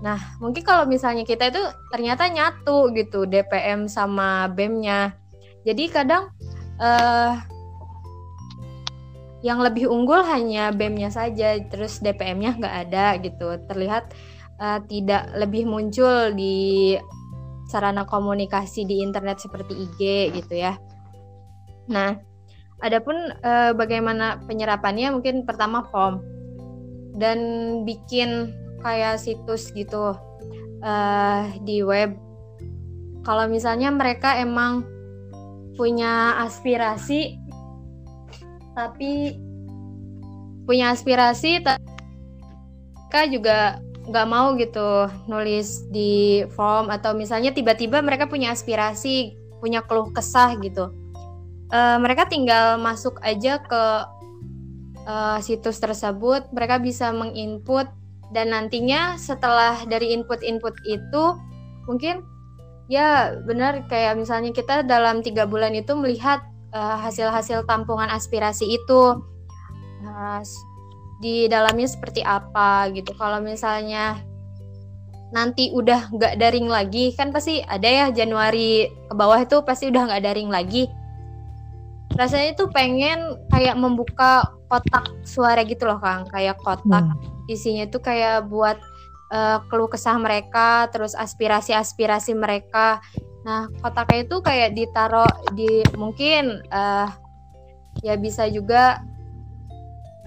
Nah, 0.00 0.18
mungkin 0.38 0.62
kalau 0.62 0.88
misalnya 0.88 1.26
kita 1.26 1.50
itu 1.50 1.62
ternyata 1.90 2.30
nyatu 2.30 2.90
gitu 2.94 3.26
DPM 3.26 3.90
sama 3.90 4.48
BEM-nya. 4.48 5.12
Jadi 5.66 5.84
kadang 5.90 6.30
uh, 6.78 7.34
yang 9.42 9.62
lebih 9.62 9.90
unggul 9.90 10.22
hanya 10.26 10.70
BEM-nya 10.74 11.10
saja, 11.10 11.58
terus 11.66 11.98
DPM-nya 11.98 12.58
nggak 12.58 12.76
ada 12.88 13.06
gitu. 13.18 13.58
Terlihat 13.66 14.14
uh, 14.62 14.78
tidak 14.86 15.34
lebih 15.34 15.66
muncul 15.66 16.30
di 16.34 16.94
sarana 17.68 18.08
komunikasi 18.08 18.88
di 18.88 19.04
internet 19.04 19.42
seperti 19.42 19.76
IG 19.76 20.00
gitu 20.40 20.54
ya. 20.56 20.78
Nah, 21.90 22.16
adapun 22.82 23.34
uh, 23.42 23.74
bagaimana 23.74 24.38
penyerapannya 24.46 25.10
mungkin 25.14 25.42
pertama 25.42 25.86
form 25.90 26.22
dan 27.18 27.38
bikin 27.82 28.54
kayak 28.82 29.18
situs 29.18 29.74
gitu 29.74 30.14
uh, 30.82 31.42
di 31.66 31.82
web. 31.82 32.14
Kalau 33.26 33.50
misalnya 33.50 33.90
mereka 33.90 34.38
emang 34.38 34.86
punya 35.74 36.38
aspirasi 36.42 37.38
tapi 38.74 39.34
punya 40.66 40.94
aspirasi 40.94 41.62
mereka 43.08 43.20
juga 43.30 43.58
nggak 44.08 44.28
mau 44.28 44.54
gitu 44.56 45.08
nulis 45.28 45.84
di 45.90 46.44
form 46.54 46.88
atau 46.88 47.12
misalnya 47.12 47.52
tiba-tiba 47.52 48.00
mereka 48.00 48.28
punya 48.28 48.54
aspirasi 48.54 49.36
punya 49.60 49.84
keluh 49.84 50.08
kesah 50.14 50.54
gitu 50.60 50.92
uh, 51.72 51.96
mereka 52.00 52.28
tinggal 52.28 52.76
masuk 52.80 53.18
aja 53.20 53.62
ke 53.62 53.84
uh, 55.08 55.38
situs 55.42 55.80
tersebut 55.80 56.48
mereka 56.52 56.78
bisa 56.78 57.10
menginput 57.14 57.88
dan 58.32 58.52
nantinya 58.52 59.16
setelah 59.16 59.84
dari 59.88 60.12
input-input 60.12 60.76
itu 60.84 61.24
mungkin 61.88 62.20
ya 62.92 63.36
benar 63.44 63.88
kayak 63.88 64.20
misalnya 64.20 64.52
kita 64.52 64.84
dalam 64.84 65.24
tiga 65.24 65.48
bulan 65.48 65.72
itu 65.72 65.96
melihat 65.96 66.44
Eh, 66.68 66.96
hasil-hasil 67.00 67.64
uh, 67.64 67.66
tampungan 67.66 68.12
aspirasi 68.12 68.76
itu 68.76 69.24
uh, 70.04 70.40
di 71.16 71.48
dalamnya 71.48 71.88
seperti 71.88 72.20
apa 72.20 72.92
gitu. 72.92 73.16
Kalau 73.16 73.40
misalnya 73.40 74.20
nanti 75.32 75.72
udah 75.72 76.12
nggak 76.12 76.36
daring 76.36 76.68
lagi 76.68 77.16
kan 77.16 77.32
pasti 77.32 77.64
ada 77.64 77.88
ya 77.88 78.06
Januari 78.12 78.84
ke 78.84 79.14
bawah 79.16 79.40
itu 79.40 79.64
pasti 79.64 79.88
udah 79.88 80.12
nggak 80.12 80.24
daring 80.28 80.52
lagi. 80.52 80.92
Rasanya 82.18 82.58
itu 82.58 82.66
pengen 82.74 83.38
kayak 83.54 83.78
membuka 83.78 84.42
kotak 84.66 85.06
suara 85.22 85.62
gitu 85.62 85.86
loh 85.86 86.02
Kang, 86.02 86.26
kayak 86.28 86.58
kotak 86.60 87.06
hmm. 87.06 87.46
isinya 87.48 87.86
tuh 87.86 88.02
kayak 88.02 88.50
buat 88.50 88.76
uh, 89.30 89.62
keluh 89.70 89.86
kesah 89.86 90.18
mereka, 90.18 90.90
terus 90.90 91.14
aspirasi-aspirasi 91.14 92.34
mereka 92.34 92.98
Nah, 93.48 93.64
kotaknya 93.80 94.28
itu 94.28 94.36
kayak 94.44 94.76
ditaruh 94.76 95.32
di 95.56 95.80
mungkin 95.96 96.60
uh, 96.68 97.08
ya 98.04 98.20
bisa 98.20 98.44
juga 98.52 99.00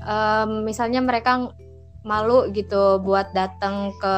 um, 0.01 0.65
misalnya 0.65 1.05
mereka 1.05 1.53
malu 2.01 2.49
gitu 2.49 2.97
buat 3.05 3.29
datang 3.37 3.93
ke 4.01 4.15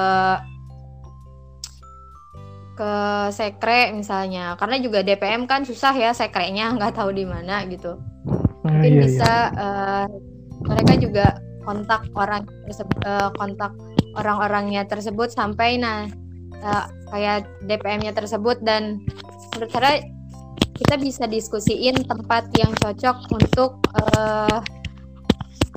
ke 2.73 2.93
sekre 3.29 3.93
misalnya 3.93 4.57
karena 4.57 4.81
juga 4.81 5.05
DPM 5.05 5.45
kan 5.45 5.61
susah 5.61 5.93
ya 5.93 6.11
sekrenya 6.11 6.71
nggak 6.77 6.97
tahu 6.97 7.13
di 7.13 7.25
mana 7.25 7.65
gitu 7.69 8.01
ah, 8.65 8.69
mungkin 8.69 8.91
iya, 8.97 9.01
bisa 9.05 9.33
iya. 9.53 9.61
Uh, 9.61 10.05
mereka 10.63 10.93
juga 10.97 11.25
kontak 11.63 12.07
orang 12.15 12.43
uh, 13.07 13.29
kontak 13.35 13.71
orang-orangnya 14.13 14.85
tersebut 14.85 15.31
sampai 15.31 15.79
nah 15.79 16.05
uh, 16.61 16.85
kayak 17.13 17.47
DPM-nya 17.65 18.13
tersebut 18.13 18.59
dan 18.61 19.03
menurut 19.53 19.69
saya 19.71 20.01
kita 20.73 20.95
bisa 20.97 21.23
diskusiin 21.29 22.01
tempat 22.03 22.49
yang 22.57 22.73
cocok 22.81 23.29
untuk 23.29 23.77
uh, 23.93 24.59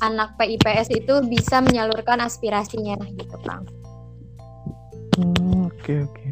anak 0.05 0.37
PIPS 0.37 0.93
itu 0.93 1.25
bisa 1.29 1.61
menyalurkan 1.61 2.21
aspirasinya 2.21 2.97
gitu 3.17 3.37
Kang. 3.45 3.65
Hmm, 5.17 5.69
oke 5.69 5.77
okay, 5.81 5.97
oke. 6.05 6.13
Okay. 6.13 6.26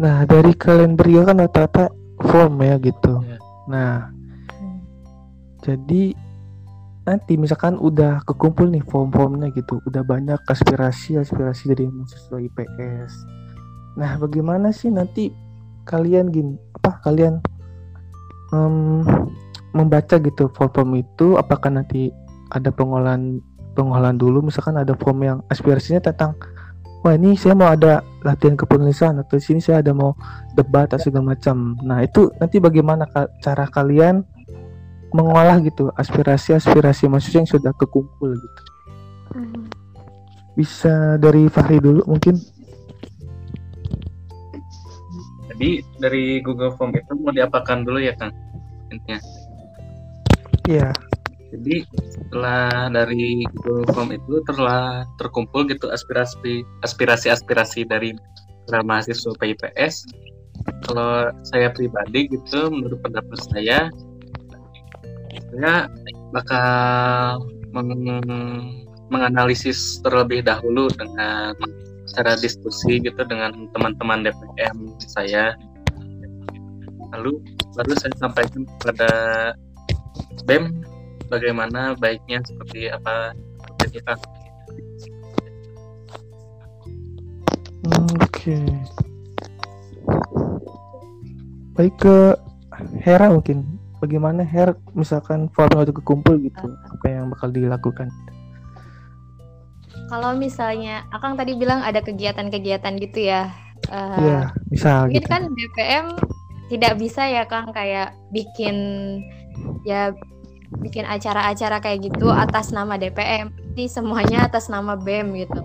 Nah 0.00 0.26
dari 0.26 0.52
kalian 0.54 0.98
berdua 0.98 1.28
kan 1.28 1.38
rata-rata 1.42 1.90
form 2.18 2.62
ya 2.62 2.76
gitu. 2.82 3.22
Yeah. 3.22 3.40
Nah 3.70 3.92
hmm. 4.58 4.78
jadi 5.62 6.02
nanti 7.04 7.36
misalkan 7.36 7.76
udah 7.76 8.24
kekumpul 8.24 8.64
nih 8.72 8.80
form-formnya 8.88 9.52
gitu, 9.52 9.76
udah 9.84 10.00
banyak 10.00 10.40
aspirasi-aspirasi 10.48 11.76
dari 11.76 11.84
mahasiswa 11.84 12.40
IPS. 12.40 13.12
Nah, 13.94 14.16
bagaimana 14.18 14.72
sih 14.72 14.88
nanti 14.88 15.30
kalian 15.84 16.32
gini 16.32 16.56
apa 16.80 16.96
kalian 17.04 17.44
um, 18.56 19.04
membaca 19.76 20.16
gitu 20.16 20.48
form 20.56 20.96
itu 20.96 21.36
apakah 21.36 21.68
nanti 21.68 22.08
ada 22.48 22.72
pengolahan 22.72 23.44
pengolahan 23.76 24.16
dulu 24.16 24.40
misalkan 24.40 24.80
ada 24.80 24.96
form 24.96 25.20
yang 25.20 25.38
aspirasinya 25.52 26.00
tentang 26.00 26.32
wah 27.04 27.12
ini 27.14 27.36
saya 27.36 27.52
mau 27.52 27.68
ada 27.68 28.00
latihan 28.24 28.56
kepenulisan 28.56 29.20
atau 29.20 29.36
di 29.36 29.44
sini 29.44 29.60
saya 29.60 29.84
ada 29.84 29.92
mau 29.92 30.16
debat 30.56 30.88
atau 30.88 30.96
segala 30.96 31.36
macam 31.36 31.76
nah 31.84 32.00
itu 32.00 32.32
nanti 32.40 32.56
bagaimana 32.56 33.04
ka- 33.04 33.28
cara 33.44 33.68
kalian 33.68 34.24
mengolah 35.12 35.60
gitu 35.60 35.92
aspirasi-aspirasi 35.94 37.06
mahasiswa 37.06 37.44
yang 37.44 37.50
sudah 37.50 37.72
kekumpul 37.76 38.32
gitu 38.32 38.62
Hmm. 39.34 39.66
bisa 40.54 41.18
dari 41.18 41.50
Fahri 41.50 41.82
dulu 41.82 42.06
mungkin 42.06 42.38
Jadi 45.50 45.82
dari 45.98 46.38
Google 46.38 46.74
Form 46.74 46.94
itu 46.94 47.14
mau 47.18 47.30
diapakan 47.30 47.86
dulu 47.86 48.02
ya 48.02 48.10
Kang? 48.18 48.34
Intinya. 48.90 49.18
Iya 50.66 50.90
Jadi 51.54 51.86
setelah 52.10 52.90
dari 52.90 53.46
Google 53.62 53.86
Form 53.94 54.10
itu 54.10 54.42
telah 54.50 55.06
terkumpul 55.22 55.70
gitu 55.70 55.86
aspirasi 55.86 56.66
aspirasi 56.82 57.30
aspirasi 57.30 57.86
dari 57.86 58.10
para 58.66 58.82
mahasiswa 58.82 59.30
PIPS. 59.38 60.02
Kalau 60.88 61.30
saya 61.46 61.70
pribadi 61.70 62.26
gitu, 62.26 62.72
menurut 62.72 62.98
pendapat 63.04 63.38
saya, 63.52 63.92
saya 65.54 65.86
bakal 66.34 67.38
meng- 67.70 68.82
menganalisis 69.12 70.00
terlebih 70.02 70.42
dahulu 70.42 70.90
dengan 70.98 71.54
cara 72.14 72.34
diskusi 72.38 72.98
gitu 72.98 73.22
dengan 73.26 73.70
teman-teman 73.76 74.26
DPM 74.26 74.90
saya. 74.98 75.54
Lalu 77.14 77.38
baru 77.78 77.92
saya 77.94 78.14
sampaikan 78.18 78.66
kepada 78.80 79.10
BEM 80.50 80.93
bagaimana 81.28 81.96
baiknya 81.96 82.40
seperti 82.44 82.88
apa 82.92 83.32
seperti 83.58 84.00
kita 84.00 84.14
oke. 88.44 88.56
Baik 91.74 91.94
ke 91.98 92.16
Hera 93.02 93.32
mungkin. 93.32 93.66
Bagaimana 93.98 94.44
Hera 94.44 94.76
misalkan 94.92 95.48
form 95.56 95.80
itu 95.80 95.94
kekumpul 95.96 96.36
gitu 96.44 96.68
apa 96.68 97.06
yang 97.08 97.32
bakal 97.32 97.48
dilakukan? 97.48 98.12
Kalau 100.12 100.36
misalnya 100.36 101.08
Akang 101.08 101.40
tadi 101.40 101.56
bilang 101.56 101.80
ada 101.80 102.04
kegiatan-kegiatan 102.04 102.94
gitu 103.00 103.24
ya. 103.24 103.48
eh, 103.88 104.18
Iya 104.20 104.40
bisa 104.72 105.08
mungkin 105.08 105.20
gitu. 105.20 105.28
kan 105.28 105.42
DPM 105.52 106.06
tidak 106.72 106.92
bisa 106.96 107.28
ya 107.28 107.44
Kang 107.44 107.68
kayak 107.72 108.16
bikin 108.32 108.76
ya 109.84 110.12
bikin 110.80 111.04
acara-acara 111.06 111.80
kayak 111.80 112.12
gitu 112.12 112.28
atas 112.32 112.74
nama 112.74 112.98
DPM. 112.98 113.52
Ini 113.74 113.90
semuanya 113.90 114.46
atas 114.48 114.66
nama 114.70 114.98
BEM 114.98 115.34
gitu. 115.46 115.60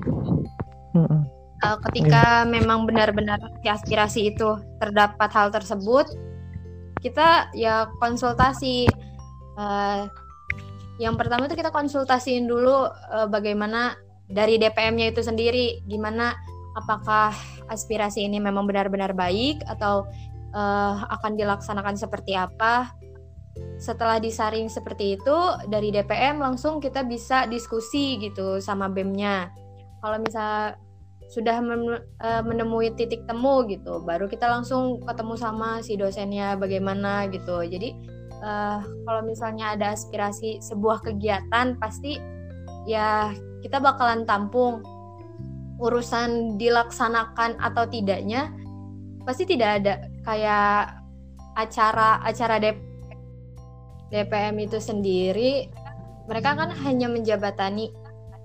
Mm-mm. 0.97 1.21
Eh, 1.59 1.77
ketika 1.91 2.47
memang 2.47 2.87
benar-benar 2.87 3.39
aspirasi 3.67 4.31
itu 4.31 4.55
terdapat 4.79 5.29
hal 5.35 5.51
tersebut, 5.51 6.07
kita 7.03 7.51
ya 7.51 7.91
konsultasi. 7.99 8.87
Eh, 9.59 10.03
yang 10.99 11.15
pertama 11.15 11.47
itu 11.47 11.55
kita 11.55 11.71
konsultasiin 11.71 12.47
dulu 12.47 12.87
eh, 12.87 13.27
bagaimana 13.27 13.99
dari 14.29 14.55
DPM-nya 14.55 15.11
itu 15.11 15.19
sendiri, 15.19 15.83
gimana 15.89 16.31
apakah 16.79 17.33
aspirasi 17.67 18.23
ini 18.23 18.39
memang 18.39 18.63
benar-benar 18.63 19.11
baik 19.11 19.59
atau 19.67 20.07
eh, 20.55 20.95
akan 21.11 21.35
dilaksanakan 21.35 21.99
seperti 21.99 22.39
apa. 22.39 22.95
Setelah 23.79 24.19
disaring 24.19 24.67
seperti 24.67 25.15
itu 25.15 25.37
dari 25.71 25.89
DPM 25.95 26.43
langsung 26.43 26.83
kita 26.83 27.07
bisa 27.07 27.47
diskusi 27.47 28.19
gitu 28.19 28.59
sama 28.59 28.91
BEM-nya. 28.91 29.47
Kalau 30.03 30.19
misal 30.19 30.75
sudah 31.31 31.63
eh, 31.63 32.43
menemui 32.43 32.91
titik 32.99 33.23
temu 33.23 33.63
gitu, 33.71 34.03
baru 34.03 34.27
kita 34.27 34.51
langsung 34.51 34.99
ketemu 35.07 35.35
sama 35.39 35.79
si 35.79 35.95
dosennya 35.95 36.59
bagaimana 36.59 37.31
gitu. 37.31 37.63
Jadi 37.63 37.95
eh, 38.43 38.79
kalau 38.83 39.21
misalnya 39.23 39.79
ada 39.79 39.95
aspirasi 39.95 40.59
sebuah 40.59 40.99
kegiatan 41.07 41.79
pasti 41.79 42.19
ya 42.83 43.31
kita 43.63 43.79
bakalan 43.79 44.27
tampung 44.27 44.83
urusan 45.79 46.59
dilaksanakan 46.59 47.55
atau 47.63 47.87
tidaknya 47.87 48.51
pasti 49.23 49.47
tidak 49.47 49.79
ada 49.79 49.93
kayak 50.27 50.99
acara-acara 51.55 52.59
DP 52.59 52.79
DPM 52.79 52.88
itu 54.11 54.77
sendiri 54.81 55.69
mereka 56.29 56.53
kan 56.53 56.69
hanya 56.85 57.09
menjabatani 57.09 57.89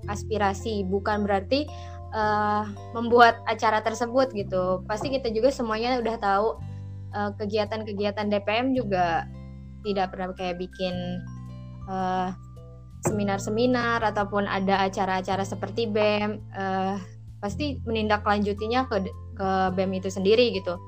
aspirasi 0.09 0.85
bukan 0.89 1.25
berarti 1.29 1.69
eh, 2.13 2.65
membuat 2.97 3.45
acara 3.45 3.85
tersebut 3.85 4.33
gitu. 4.33 4.85
Pasti 4.89 5.13
kita 5.13 5.29
juga 5.33 5.53
semuanya 5.53 6.01
udah 6.01 6.17
tahu 6.17 6.49
eh, 7.13 7.31
kegiatan-kegiatan 7.37 8.33
DPM 8.33 8.73
juga 8.73 9.29
tidak 9.85 10.17
pernah 10.17 10.33
kayak 10.33 10.57
bikin 10.61 10.95
eh, 11.89 12.29
seminar-seminar 13.05 14.01
ataupun 14.01 14.49
ada 14.49 14.89
acara-acara 14.89 15.45
seperti 15.45 15.85
BEM 15.85 16.41
eh, 16.57 16.97
pasti 17.45 17.77
menindaklanjutinya 17.85 18.89
ke 18.89 18.97
ke 19.37 19.49
BEM 19.77 20.01
itu 20.01 20.09
sendiri 20.09 20.57
gitu 20.57 20.81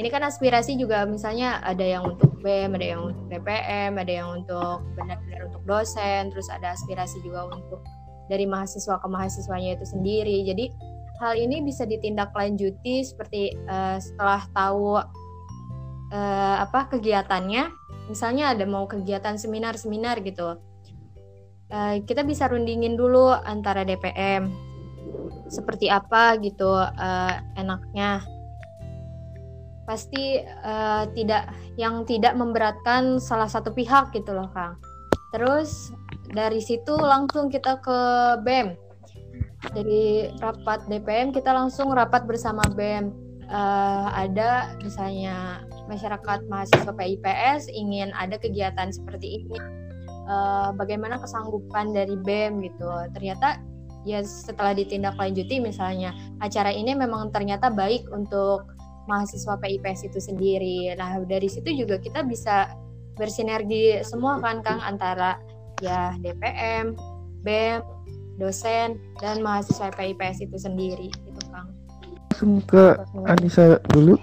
ini 0.00 0.08
kan 0.08 0.24
aspirasi 0.24 0.80
juga 0.80 1.04
misalnya 1.04 1.60
ada 1.60 1.84
yang 1.84 2.16
untuk 2.16 2.40
BEM, 2.40 2.72
ada 2.72 2.86
yang 2.96 3.02
untuk 3.12 3.24
DPM, 3.28 3.92
ada 4.00 4.12
yang 4.12 4.28
untuk 4.40 4.80
benar-benar 4.96 5.52
untuk 5.52 5.62
dosen, 5.68 6.32
terus 6.32 6.48
ada 6.48 6.72
aspirasi 6.72 7.20
juga 7.20 7.52
untuk 7.52 7.84
dari 8.32 8.48
mahasiswa 8.48 8.96
ke 8.96 9.08
mahasiswanya 9.08 9.76
itu 9.76 9.84
sendiri. 9.84 10.48
Jadi 10.48 10.72
hal 11.20 11.36
ini 11.36 11.60
bisa 11.60 11.84
ditindaklanjuti 11.84 13.04
seperti 13.04 13.52
eh, 13.52 13.98
setelah 14.00 14.40
tahu 14.56 14.96
eh, 16.08 16.56
apa 16.64 16.88
kegiatannya, 16.88 17.68
misalnya 18.08 18.56
ada 18.56 18.64
mau 18.64 18.88
kegiatan 18.88 19.36
seminar-seminar 19.36 20.24
gitu, 20.24 20.56
eh, 21.68 22.00
kita 22.08 22.24
bisa 22.24 22.48
rundingin 22.48 22.96
dulu 22.96 23.28
antara 23.28 23.84
DPM 23.84 24.72
seperti 25.52 25.92
apa 25.92 26.40
gitu 26.40 26.80
eh, 26.80 27.36
enaknya 27.60 28.24
pasti 29.84 30.38
eh, 30.42 31.04
tidak 31.14 31.50
yang 31.74 32.06
tidak 32.06 32.38
memberatkan 32.38 33.18
salah 33.18 33.50
satu 33.50 33.74
pihak 33.74 34.14
gitu 34.14 34.32
loh 34.34 34.50
Kang. 34.54 34.78
Terus 35.32 35.90
dari 36.30 36.60
situ 36.60 36.94
langsung 36.96 37.48
kita 37.50 37.80
ke 37.82 37.98
BEM. 38.44 38.78
Dari 39.62 40.34
rapat 40.42 40.90
DPM 40.90 41.30
kita 41.30 41.54
langsung 41.54 41.94
rapat 41.94 42.26
bersama 42.26 42.62
BEM. 42.72 43.10
Eh, 43.46 44.08
ada 44.14 44.78
misalnya 44.80 45.66
masyarakat 45.90 46.46
mahasiswa 46.46 46.92
PIPS 46.94 47.68
ingin 47.68 48.14
ada 48.14 48.38
kegiatan 48.38 48.88
seperti 48.94 49.42
ini. 49.42 49.58
Eh, 50.22 50.70
bagaimana 50.78 51.18
kesanggupan 51.18 51.90
dari 51.90 52.14
BEM 52.14 52.62
gitu. 52.62 52.86
Ternyata 53.10 53.58
ya 54.02 54.22
setelah 54.22 54.74
ditindaklanjuti 54.74 55.62
misalnya 55.62 56.14
acara 56.42 56.74
ini 56.74 56.94
memang 56.94 57.30
ternyata 57.30 57.70
baik 57.70 58.06
untuk 58.10 58.66
mahasiswa 59.12 59.60
PIPS 59.60 60.08
itu 60.08 60.18
sendiri. 60.24 60.96
Nah, 60.96 61.20
dari 61.28 61.52
situ 61.52 61.68
juga 61.76 62.00
kita 62.00 62.24
bisa 62.24 62.72
bersinergi 63.20 64.00
semua 64.00 64.40
kan 64.40 64.64
Kang 64.64 64.80
antara 64.80 65.36
ya 65.84 66.16
DPM, 66.24 66.96
BEM, 67.44 67.84
dosen 68.40 68.96
dan 69.20 69.44
mahasiswa 69.44 69.92
PIPS 69.92 70.48
itu 70.48 70.56
sendiri 70.56 71.12
gitu 71.12 71.40
Kang. 71.52 71.68
langsung 72.32 72.64
ke 72.64 72.96
Anissa 73.28 73.78
dulu 73.92 74.16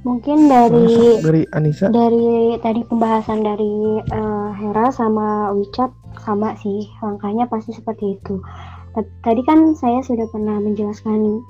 Mungkin 0.00 0.48
dari 0.48 0.88
Langsung 0.88 1.20
dari 1.28 1.42
Anissa 1.52 1.86
dari 1.92 2.56
tadi 2.64 2.80
pembahasan 2.88 3.44
dari 3.44 4.00
eh, 4.00 4.48
Hera 4.56 4.88
sama 4.88 5.52
Wichat 5.52 5.92
sama 6.24 6.56
sih 6.56 6.88
langkahnya 7.04 7.44
pasti 7.46 7.76
seperti 7.76 8.16
itu. 8.16 8.40
Tadi 8.96 9.42
kan 9.46 9.76
saya 9.76 10.00
sudah 10.02 10.26
pernah 10.32 10.56
menjelaskan 10.58 11.44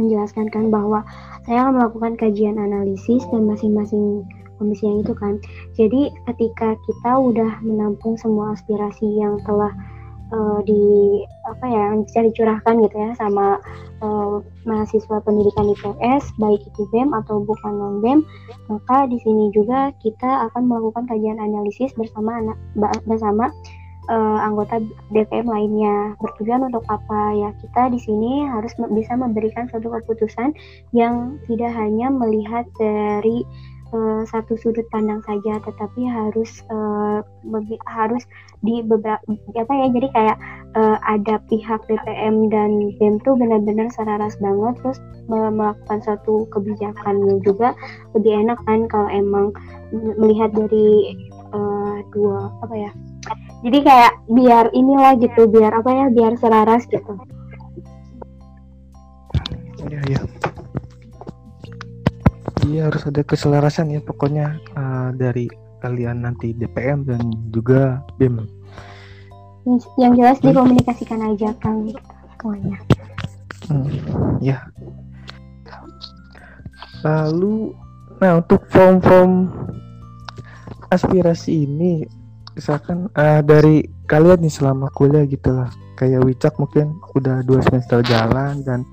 menjelaskan 0.00 0.48
kan 0.48 0.72
bahwa 0.72 1.04
saya 1.44 1.68
melakukan 1.68 2.16
kajian 2.16 2.56
analisis 2.56 3.22
dan 3.28 3.44
masing-masing 3.44 4.24
komisi 4.60 4.84
yang 4.84 5.00
itu 5.00 5.14
kan. 5.16 5.40
Jadi 5.76 6.12
ketika 6.28 6.76
kita 6.84 7.12
udah 7.16 7.64
menampung 7.64 8.20
semua 8.20 8.52
aspirasi 8.52 9.08
yang 9.16 9.40
telah 9.48 9.72
eh, 10.30 10.58
di 10.68 10.82
apa 11.48 11.64
ya 11.66 11.82
yang 11.90 12.04
bisa 12.04 12.20
dicurahkan 12.28 12.74
gitu 12.84 12.96
ya 12.96 13.10
sama 13.16 13.56
eh, 14.04 14.36
mahasiswa 14.68 15.16
pendidikan 15.24 15.72
IPS 15.72 16.36
baik 16.36 16.60
itu 16.60 16.82
BEM 16.92 17.16
atau 17.16 17.40
bukan 17.42 17.72
non 17.72 17.96
BEM 18.04 18.20
maka 18.68 19.08
di 19.08 19.16
sini 19.24 19.48
juga 19.56 19.90
kita 20.04 20.52
akan 20.52 20.68
melakukan 20.68 21.08
kajian 21.08 21.40
analisis 21.40 21.90
bersama 21.96 22.38
anak 22.38 22.56
bersama 23.08 23.48
eh, 24.08 24.38
anggota 24.40 24.80
DPM 25.12 25.50
lainnya. 25.50 26.16
Bertujuan 26.22 26.64
untuk 26.64 26.86
apa? 26.88 27.36
Ya 27.36 27.50
kita 27.60 27.92
di 27.92 28.00
sini 28.00 28.46
harus 28.48 28.72
bisa 28.94 29.12
memberikan 29.18 29.68
suatu 29.68 29.92
keputusan 29.92 30.56
yang 30.96 31.36
tidak 31.50 31.74
hanya 31.76 32.08
melihat 32.08 32.64
dari 32.80 33.44
uh, 33.92 34.22
satu 34.26 34.54
sudut 34.58 34.86
pandang 34.90 35.22
saja, 35.26 35.58
tetapi 35.62 36.06
harus 36.06 36.62
uh, 36.70 37.22
harus 37.86 38.22
di 38.60 38.84
beberapa 38.84 39.24
apa 39.56 39.72
ya 39.72 39.86
jadi 39.88 40.08
kayak 40.12 40.36
uh, 40.76 40.96
ada 41.08 41.40
pihak 41.48 41.80
DPM 41.88 42.52
dan 42.52 42.92
BEM 43.00 43.16
tuh 43.24 43.34
benar-benar 43.34 43.88
seraras 43.92 44.36
banget 44.38 44.76
terus 44.84 44.98
melakukan 45.30 46.00
satu 46.04 46.44
kebijakannya 46.52 47.40
juga 47.40 47.72
lebih 48.12 48.44
enak 48.44 48.58
kan 48.68 48.84
kalau 48.90 49.08
emang 49.08 49.54
melihat 49.94 50.52
dari 50.52 51.16
uh, 51.56 52.04
dua 52.12 52.52
apa 52.60 52.74
ya 52.76 52.92
jadi 53.60 53.78
kayak 53.84 54.12
biar 54.32 54.64
inilah 54.72 55.12
gitu 55.20 55.48
biar 55.48 55.72
apa 55.76 55.90
ya 55.92 56.06
biar 56.08 56.32
selaras 56.40 56.88
gitu. 56.88 57.12
Iya 59.88 60.00
iya. 60.08 60.22
Iya 62.70 62.82
harus 62.92 63.02
ada 63.08 63.24
keselarasan 63.24 63.92
ya 63.92 64.00
pokoknya 64.04 64.60
uh, 64.76 65.10
dari 65.16 65.48
kalian 65.80 66.28
nanti 66.28 66.52
DPM 66.52 67.08
dan 67.08 67.32
juga 67.50 68.04
BEM 68.20 68.60
yang 70.00 70.12
jelas 70.16 70.40
hmm. 70.40 70.52
dikomunikasikan 70.52 71.20
aja 71.20 71.52
kan 71.60 71.84
semuanya. 72.40 72.78
Hmm, 73.68 73.86
ya 74.40 74.58
lalu 77.00 77.72
nah 78.20 78.40
untuk 78.40 78.60
form-form 78.68 79.48
aspirasi 80.92 81.64
ini 81.64 82.04
misalkan 82.54 83.06
uh, 83.14 83.40
dari 83.42 83.86
kalian 84.10 84.42
nih 84.42 84.52
selama 84.52 84.90
kuliah 84.94 85.26
gitu 85.26 85.54
lah. 85.54 85.70
Kayak 85.94 86.24
Wicak 86.24 86.54
mungkin 86.56 86.96
udah 87.12 87.44
dua 87.44 87.60
semester 87.60 88.00
jalan 88.00 88.64
dan 88.64 88.88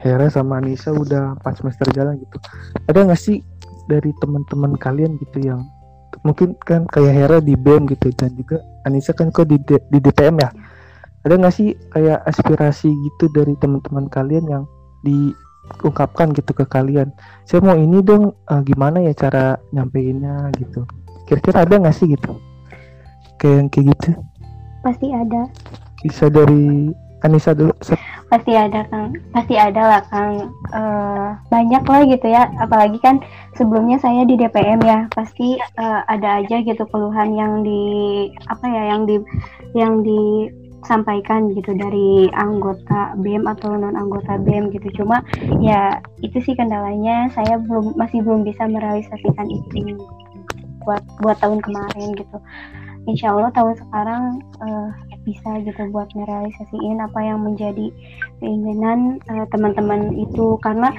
Hera 0.00 0.26
sama 0.32 0.58
Anissa 0.58 0.90
udah 0.90 1.38
empat 1.38 1.62
semester 1.62 1.86
jalan 1.94 2.18
gitu. 2.18 2.36
Ada 2.90 3.06
nggak 3.06 3.20
sih 3.20 3.38
dari 3.86 4.10
teman-teman 4.18 4.74
kalian 4.80 5.20
gitu 5.20 5.38
yang 5.44 5.62
mungkin 6.26 6.58
kan 6.66 6.88
kayak 6.90 7.12
Hera 7.14 7.38
di 7.38 7.54
BEM 7.54 7.86
gitu 7.86 8.10
dan 8.18 8.34
juga 8.34 8.58
Anissa 8.88 9.14
kan 9.14 9.30
kok 9.30 9.46
di, 9.46 9.60
D, 9.62 9.78
di 9.92 9.98
DPM 10.02 10.40
ya? 10.42 10.50
Ada 11.22 11.38
nggak 11.38 11.54
sih 11.54 11.76
kayak 11.94 12.26
aspirasi 12.26 12.90
gitu 12.90 13.30
dari 13.30 13.54
teman-teman 13.62 14.10
kalian 14.10 14.44
yang 14.50 14.64
diungkapkan 15.06 16.34
gitu 16.34 16.50
ke 16.50 16.66
kalian? 16.66 17.14
Saya 17.46 17.62
mau 17.62 17.78
ini 17.78 18.02
dong 18.02 18.34
uh, 18.50 18.62
gimana 18.66 18.98
ya 19.06 19.14
cara 19.14 19.54
nyampeinnya 19.70 20.50
gitu? 20.58 20.82
Kira-kira 21.30 21.62
ada 21.62 21.78
nggak 21.78 21.94
sih 21.94 22.10
gitu 22.10 22.51
kayak 23.42 23.56
yang 23.58 23.68
kayak 23.68 23.86
gitu. 23.90 24.10
Pasti 24.86 25.06
ada. 25.10 25.42
Bisa 26.06 26.30
dari 26.30 26.94
Anissa 27.26 27.50
dulu 27.58 27.74
pasti 28.32 28.56
ada 28.56 28.80
kang. 28.88 29.12
Pasti 29.36 29.54
ada 29.60 29.82
lah 29.84 30.02
kang. 30.08 30.48
Uh, 30.72 31.36
banyak 31.52 31.84
lah 31.84 32.02
gitu 32.08 32.26
ya. 32.32 32.48
Apalagi 32.56 32.96
kan 33.04 33.20
sebelumnya 33.60 34.00
saya 34.00 34.24
di 34.24 34.40
DPM 34.40 34.80
ya. 34.80 35.04
Pasti 35.12 35.60
uh, 35.76 36.00
ada 36.08 36.40
aja 36.40 36.64
gitu 36.64 36.88
keluhan 36.88 37.36
yang 37.36 37.60
di 37.60 37.82
apa 38.48 38.64
ya 38.64 38.96
yang 38.96 39.04
di 39.04 39.20
yang 39.76 40.00
disampaikan 40.00 41.52
gitu 41.52 41.76
dari 41.76 42.32
anggota 42.32 43.12
BEM 43.20 43.44
atau 43.44 43.76
non 43.76 44.00
anggota 44.00 44.40
BEM 44.40 44.72
gitu. 44.72 45.04
Cuma 45.04 45.20
ya 45.60 46.00
itu 46.24 46.40
sih 46.40 46.56
kendalanya. 46.56 47.28
Saya 47.36 47.60
belum 47.60 48.00
masih 48.00 48.24
belum 48.24 48.48
bisa 48.48 48.64
merealisasikan 48.64 49.44
itu 49.52 50.00
buat 50.88 51.04
buat 51.20 51.38
tahun 51.38 51.62
kemarin 51.62 52.10
gitu 52.16 52.42
insya 53.10 53.34
Allah 53.34 53.50
tahun 53.54 53.74
sekarang 53.78 54.22
uh, 54.62 54.90
bisa 55.22 55.62
gitu 55.62 55.82
buat 55.94 56.10
merealisasiin 56.14 56.98
apa 56.98 57.20
yang 57.22 57.42
menjadi 57.42 57.90
keinginan 58.42 59.22
uh, 59.30 59.46
teman-teman 59.50 60.14
itu. 60.18 60.58
Karena 60.62 60.90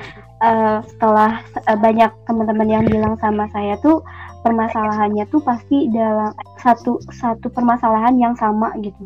uh, 0.44 0.80
setelah 0.84 1.39
uh, 1.68 1.78
banyak 1.80 2.12
teman-teman 2.28 2.68
yang 2.68 2.84
bilang 2.88 3.16
sama 3.20 3.48
saya 3.52 3.76
tuh 3.80 4.04
permasalahannya 4.44 5.24
tuh 5.32 5.39
pasti 5.44 5.88
dalam 5.92 6.32
satu 6.60 7.00
satu 7.12 7.48
permasalahan 7.52 8.16
yang 8.20 8.36
sama 8.36 8.72
gitu. 8.84 9.04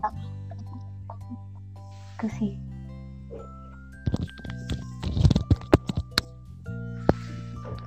Itu 2.17 2.27
sih. 2.37 2.53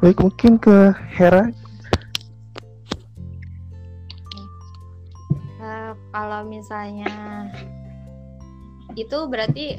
Baik 0.01 0.17
mungkin 0.25 0.57
ke 0.57 0.97
Hera 1.13 1.53
kalau 6.11 6.43
misalnya 6.47 7.11
itu 8.99 9.19
berarti 9.31 9.79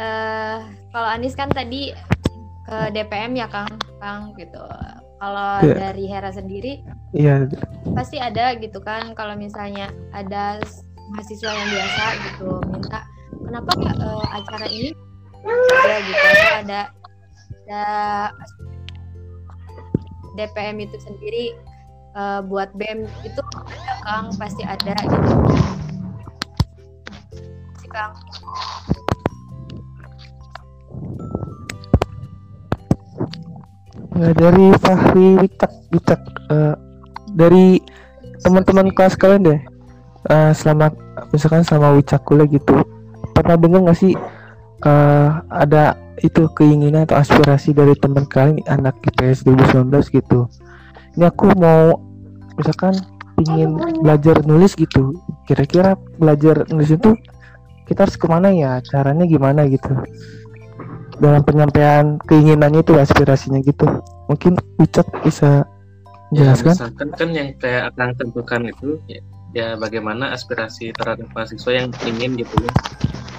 uh, 0.00 0.64
kalau 0.92 1.08
Anis 1.08 1.36
kan 1.36 1.52
tadi 1.52 1.92
ke 2.66 2.76
DPM 2.92 3.36
ya 3.36 3.46
Kang 3.46 3.70
Kang 4.00 4.34
gitu 4.34 4.60
kalau 5.16 5.64
yeah. 5.64 5.76
dari 5.88 6.04
Hera 6.08 6.32
sendiri 6.32 6.82
iya 7.16 7.44
yeah. 7.44 7.92
pasti 7.96 8.20
ada 8.20 8.56
gitu 8.58 8.80
kan 8.80 9.12
kalau 9.16 9.36
misalnya 9.36 9.92
ada 10.12 10.60
mahasiswa 11.14 11.52
yang 11.52 11.68
biasa 11.70 12.04
gitu 12.32 12.50
minta 12.72 13.00
kenapa 13.46 13.70
uh, 14.02 14.26
acara 14.34 14.66
ini 14.66 14.90
ada 15.46 15.96
gitu 16.02 16.26
ada 16.58 16.80
ada 17.66 17.84
DPM 20.36 20.84
itu 20.84 20.96
sendiri 21.00 21.56
uh, 22.16 22.40
buat 22.42 22.72
BEM 22.74 23.04
itu 23.22 23.40
ada 23.52 23.94
Kang 24.02 24.26
pasti 24.40 24.62
ada 24.64 24.94
gitu. 24.96 25.30
Si 27.76 27.86
Kang. 27.92 28.12
Nggak 34.16 34.34
dari 34.40 34.66
Fahri 34.80 35.28
Witak 35.44 35.72
Witak 35.92 36.20
uh, 36.48 36.74
dari 37.36 37.84
teman-teman 38.40 38.88
kelas 38.96 39.14
kalian 39.20 39.44
deh. 39.44 39.60
Uh, 40.26 40.50
selama 40.50 40.90
misalkan 41.30 41.62
selama 41.62 41.94
Wicak 42.00 42.24
kuliah 42.24 42.48
gitu. 42.48 42.82
Pernah 43.36 43.60
dengar 43.60 43.84
nggak 43.84 43.98
sih 44.00 44.16
uh, 44.82 45.28
ada 45.52 45.94
itu 46.24 46.48
keinginan 46.56 47.04
atau 47.04 47.20
aspirasi 47.20 47.76
dari 47.76 47.92
teman 48.00 48.24
kalian 48.24 48.64
anak 48.66 48.96
IPS 49.04 49.44
2019 49.44 50.16
gitu? 50.16 50.48
Ini 51.16 51.28
aku 51.28 51.52
mau 51.56 52.05
misalkan 52.56 52.94
ingin 53.46 53.76
belajar 54.00 54.40
nulis 54.48 54.72
gitu 54.74 55.12
kira-kira 55.44 55.94
belajar 56.16 56.64
nulis 56.72 56.96
itu 56.96 57.12
kita 57.86 58.08
harus 58.08 58.18
ke 58.18 58.26
mana 58.26 58.50
ya? 58.50 58.82
Caranya 58.82 59.24
gimana 59.24 59.68
gitu? 59.70 59.94
Dalam 61.22 61.46
penyampaian 61.46 62.18
keinginannya 62.26 62.82
itu 62.82 62.98
aspirasinya 62.98 63.62
gitu. 63.62 63.86
Mungkin 64.26 64.58
Wicak 64.82 65.06
bisa 65.22 65.62
jelaskan 66.34 66.74
ya, 66.74 66.76
misalkan 66.82 67.08
kan 67.14 67.28
yang 67.30 67.48
kayak 67.62 67.82
akan 67.94 68.08
tentukan 68.18 68.62
itu 68.66 68.88
ya, 69.06 69.20
ya 69.54 69.68
bagaimana 69.78 70.34
aspirasi 70.34 70.90
terhadap 70.98 71.30
mahasiswa 71.30 71.70
yang 71.70 71.86
ingin 72.02 72.34
gitu 72.42 72.54
ya 72.58 72.72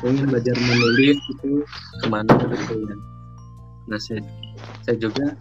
ingin 0.06 0.30
belajar 0.30 0.56
menulis 0.56 1.18
itu 1.18 1.66
ke 2.00 2.06
mana 2.08 2.32
gitu 2.54 2.74
ya. 2.86 2.96
Nah 3.88 4.00
saya, 4.00 4.22
saya 4.86 4.96
juga 5.00 5.34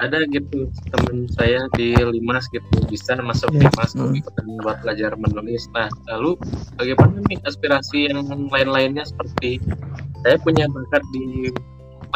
ada 0.00 0.24
gitu 0.32 0.66
teman 0.90 1.28
saya 1.36 1.68
di 1.76 1.92
Limas 1.92 2.48
gitu 2.48 2.64
bisa 2.88 3.20
masuk 3.20 3.52
yeah. 3.52 3.68
Limas 3.68 3.92
mm. 3.92 4.16
ikutan 4.16 4.46
buat 4.64 4.80
belajar 4.80 5.12
menulis 5.20 5.68
nah 5.76 5.92
lalu 6.08 6.40
bagaimana 6.80 7.20
nih 7.28 7.38
aspirasi 7.44 8.08
yang 8.08 8.24
lain-lainnya 8.48 9.04
seperti 9.04 9.60
saya 10.24 10.36
punya 10.40 10.64
bakat 10.72 11.04
di 11.12 11.52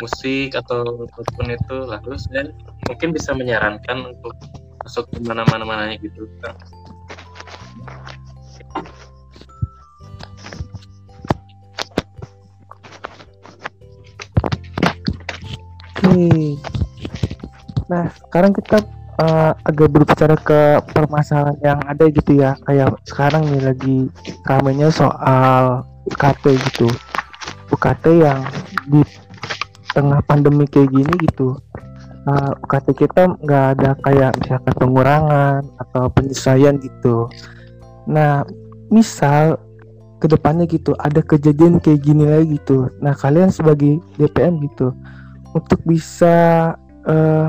musik 0.03 0.57
atau 0.59 1.07
apa 1.07 1.21
pun 1.39 1.47
itu 1.53 1.77
lalu 1.87 2.17
saya 2.19 2.51
mungkin 2.91 3.15
bisa 3.15 3.31
menyarankan 3.37 4.11
untuk 4.11 4.35
masuk 4.83 5.05
ke 5.13 5.19
mana-mana 5.23 5.65
mananya 5.65 5.97
gitu 6.01 6.27
kan 6.43 6.57
Hmm. 16.05 16.61
Nah, 17.91 18.09
sekarang 18.29 18.53
kita 18.57 18.81
uh, 19.21 19.53
agak 19.67 19.89
berbicara 19.93 20.37
ke 20.39 20.61
permasalahan 20.91 21.59
yang 21.63 21.81
ada 21.85 22.05
gitu 22.09 22.33
ya. 22.39 22.57
Kayak 22.65 22.97
sekarang 23.07 23.47
nih 23.51 23.63
lagi 23.63 23.97
ramenya 24.47 24.89
soal 24.91 25.85
UKT 26.09 26.45
gitu. 26.73 26.89
UKT 27.73 28.05
yang 28.25 28.41
di 28.89 29.03
tengah 29.95 30.21
pandemi 30.27 30.67
kayak 30.67 30.91
gini 30.91 31.15
gitu. 31.31 31.57
Uh, 32.25 32.33
eh, 32.33 32.53
UKT 32.65 32.87
kita 33.05 33.37
nggak 33.45 33.65
ada 33.79 33.91
kayak 34.01 34.33
misalkan 34.41 34.75
pengurangan 34.81 35.61
atau 35.77 36.05
penyesuaian 36.13 36.81
gitu. 36.81 37.29
Nah, 38.09 38.45
misal 38.89 39.61
ke 40.25 40.27
depannya 40.31 40.65
gitu 40.65 40.97
ada 40.97 41.21
kejadian 41.21 41.77
kayak 41.85 42.01
gini 42.01 42.25
lagi 42.25 42.57
gitu. 42.57 42.89
Nah, 43.05 43.13
kalian 43.13 43.53
sebagai 43.53 44.01
DPM 44.17 44.57
gitu 44.65 44.97
untuk 45.53 45.79
bisa 45.85 46.73
uh, 47.05 47.49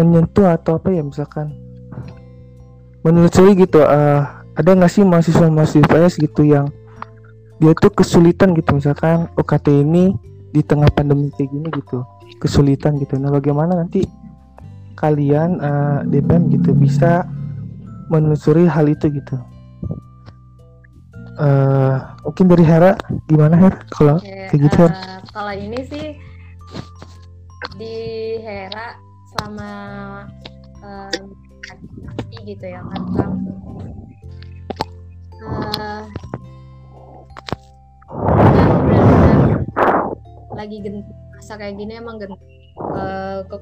menyentuh 0.00 0.48
atau 0.48 0.80
apa 0.80 0.88
ya 0.88 1.04
misalkan. 1.04 1.52
Menelusuri 3.04 3.56
gitu 3.56 3.80
uh, 3.84 4.40
ada 4.56 4.70
nggak 4.76 4.92
sih 4.92 5.04
mahasiswa 5.04 5.48
mahasiswa 5.48 6.08
gitu 6.20 6.44
yang 6.44 6.68
dia 7.60 7.76
tuh 7.76 7.92
kesulitan 7.92 8.56
gitu 8.56 8.72
misalkan 8.72 9.28
UKT 9.36 9.84
ini 9.84 10.16
di 10.50 10.64
tengah 10.64 10.88
pandemi 10.90 11.28
kayak 11.36 11.52
gini 11.52 11.68
gitu 11.76 12.04
kesulitan 12.40 12.96
gitu. 12.96 13.20
Nah 13.20 13.28
bagaimana 13.28 13.76
nanti 13.76 14.04
kalian 14.96 15.60
uh, 15.60 16.04
eh, 16.04 16.12
DPM 16.12 16.52
gitu 16.52 16.72
bisa 16.76 17.28
menelusuri 18.08 18.64
hal 18.64 18.88
itu 18.88 19.12
gitu? 19.12 19.36
Uh, 21.40 21.96
mungkin 22.24 22.52
dari 22.52 22.64
Hera 22.68 22.92
gimana 23.28 23.56
Her? 23.56 23.74
Kalau 23.92 24.20
okay, 24.20 24.52
kayak 24.52 24.60
gitu 24.68 24.82
uh, 24.84 25.20
kalau 25.32 25.52
ini 25.56 25.80
sih 25.88 26.06
di 27.80 27.96
Hera 28.44 29.09
selama 29.30 29.72
uh, 30.82 31.20
gitu 32.44 32.64
ya 32.66 32.80
kan 32.82 33.02
uh, 35.44 36.02
lagi 40.56 40.76
genting 40.84 41.08
masa 41.32 41.56
kayak 41.56 41.80
gini 41.80 41.96
emang 41.96 42.20
genting 42.20 42.42
uh, 42.92 43.40
ke, 43.48 43.56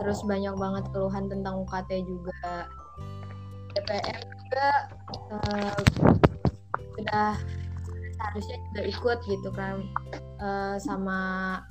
terus 0.00 0.24
banyak 0.24 0.54
banget 0.56 0.84
keluhan 0.92 1.28
tentang 1.28 1.64
UKT 1.68 1.90
juga. 2.08 2.68
DPR 3.74 4.20
juga 4.22 4.68
uh, 5.34 5.78
sudah 6.94 7.34
seharusnya 8.24 8.56
juga 8.72 8.82
ikut 8.88 9.18
gitu 9.28 9.50
kan. 9.52 9.84
Uh, 10.40 10.76
sama 10.80 11.18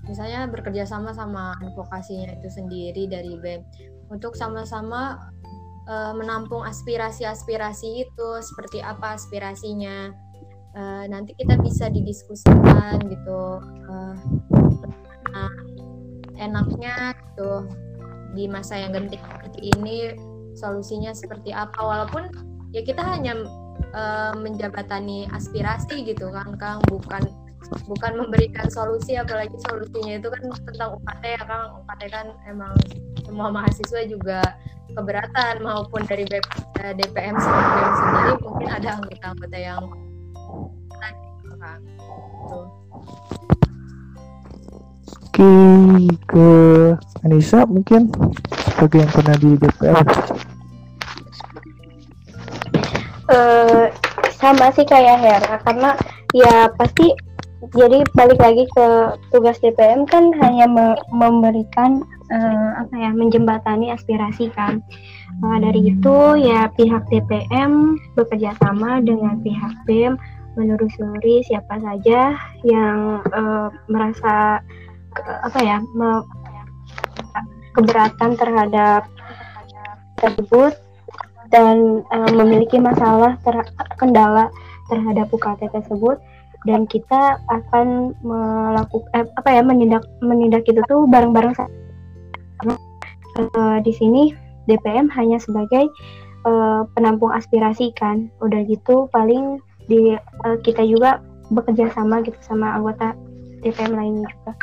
misalnya 0.05 0.45
bekerja 0.49 0.85
sama 0.85 1.11
sama 1.11 1.57
advokasinya 1.61 2.37
itu 2.37 2.49
sendiri 2.49 3.05
dari 3.05 3.35
BEM 3.37 3.61
untuk 4.09 4.33
sama-sama 4.37 5.29
uh, 5.89 6.13
menampung 6.13 6.61
aspirasi-aspirasi 6.61 8.05
itu 8.05 8.29
seperti 8.45 8.85
apa 8.85 9.17
aspirasinya. 9.17 10.13
Uh, 10.73 11.05
nanti 11.09 11.37
kita 11.37 11.57
bisa 11.61 11.89
didiskusikan 11.89 13.01
gitu. 13.09 13.41
Uh, 13.89 14.15
enaknya 16.37 17.13
gitu 17.13 17.65
di 18.33 18.49
masa 18.49 18.75
yang 18.77 18.91
genting 18.93 19.21
seperti 19.21 19.59
ini 19.77 19.97
solusinya 20.57 21.13
seperti 21.13 21.53
apa. 21.53 21.77
Walaupun 21.77 22.29
ya 22.73 22.81
kita 22.81 23.01
hanya 23.01 23.37
uh, 23.93 24.33
menjabatani 24.37 25.29
aspirasi 25.31 26.03
gitu 26.03 26.29
kan 26.33 26.53
Kang. 26.57 26.79
Bukan 26.89 27.23
bukan 27.87 28.11
memberikan 28.19 28.67
solusi 28.69 29.15
apalagi 29.15 29.55
solusinya 29.65 30.19
itu 30.19 30.27
kan 30.27 30.41
tentang 30.67 30.89
UKT 30.99 31.23
ya 31.23 31.43
Kang. 31.47 31.67
UKT 31.85 32.01
kan 32.11 32.25
emang 32.49 32.73
semua 33.23 33.47
mahasiswa 33.49 34.01
juga 34.05 34.41
keberatan 34.93 35.63
maupun 35.65 36.05
dari 36.05 36.27
DPM 36.27 37.33
sendiri, 37.39 38.37
mungkin 38.45 38.67
ada 38.69 38.99
anggota-anggota 38.99 39.57
yang 39.57 39.81
Kang 41.63 41.81
Oke 45.33 45.49
ke 46.29 46.49
Anissa 47.25 47.65
mungkin 47.65 48.11
sebagai 48.69 49.01
yang 49.01 49.11
pernah 49.15 49.35
di 49.39 49.49
DPR 49.57 50.05
uh, 53.33 53.89
sama 54.37 54.69
sih 54.77 54.85
kayak 54.85 55.17
Hera 55.19 55.55
karena 55.65 55.97
ya 56.33 56.69
pasti 56.77 57.11
jadi 57.71 58.03
balik 58.11 58.43
lagi 58.43 58.67
ke 58.75 58.87
tugas 59.31 59.55
DPM 59.63 60.03
kan 60.03 60.35
hanya 60.43 60.67
me 60.67 60.99
memberikan 61.15 62.03
uh, 62.27 62.69
apa 62.83 62.91
ya 62.91 63.09
menjembatani 63.15 63.95
aspirasi 63.95 64.51
kan. 64.51 64.83
Uh, 65.41 65.57
dari 65.63 65.95
itu 65.95 66.17
ya 66.43 66.67
pihak 66.75 67.07
DPM 67.07 67.97
bekerja 68.19 68.53
sama 68.59 68.99
dengan 68.99 69.39
pihak 69.41 69.73
BEM 69.87 70.19
menelusuri 70.53 71.41
siapa 71.49 71.81
saja 71.81 72.37
yang 72.61 73.23
uh, 73.33 73.73
merasa 73.89 74.61
uh, 75.17 75.39
apa 75.47 75.59
ya 75.63 75.77
me 75.95 76.21
keberatan 77.73 78.37
terhadap 78.37 79.09
tersebut 80.21 80.82
dan 81.53 82.01
uh, 82.09 82.31
memiliki 82.33 82.81
masalah 82.81 83.37
ter 83.45 83.53
kendala 84.01 84.49
terhadap 84.89 85.29
UKT 85.29 85.69
tersebut. 85.69 86.17
Dan 86.63 86.87
kita 86.87 87.43
akan 87.51 88.15
melakukan 88.23 89.11
eh, 89.13 89.27
apa 89.35 89.49
ya 89.51 89.61
menindak 89.61 90.07
menindak 90.23 90.63
itu 90.63 90.79
tuh 90.87 91.03
bareng-bareng 91.11 91.51
uh, 91.59 91.67
di 93.83 93.91
sini 93.91 94.31
DPM 94.71 95.11
hanya 95.11 95.43
sebagai 95.43 95.91
uh, 96.47 96.87
penampung 96.95 97.35
aspirasi 97.35 97.91
kan. 97.93 98.31
Udah 98.39 98.63
gitu 98.65 99.11
paling 99.11 99.59
di 99.91 100.15
uh, 100.17 100.57
kita 100.63 100.87
juga 100.87 101.19
bekerja 101.51 101.91
sama 101.91 102.23
gitu 102.23 102.39
sama 102.39 102.79
anggota 102.79 103.11
DPM 103.61 103.93
lainnya 103.93 104.27
juga. 104.31 104.55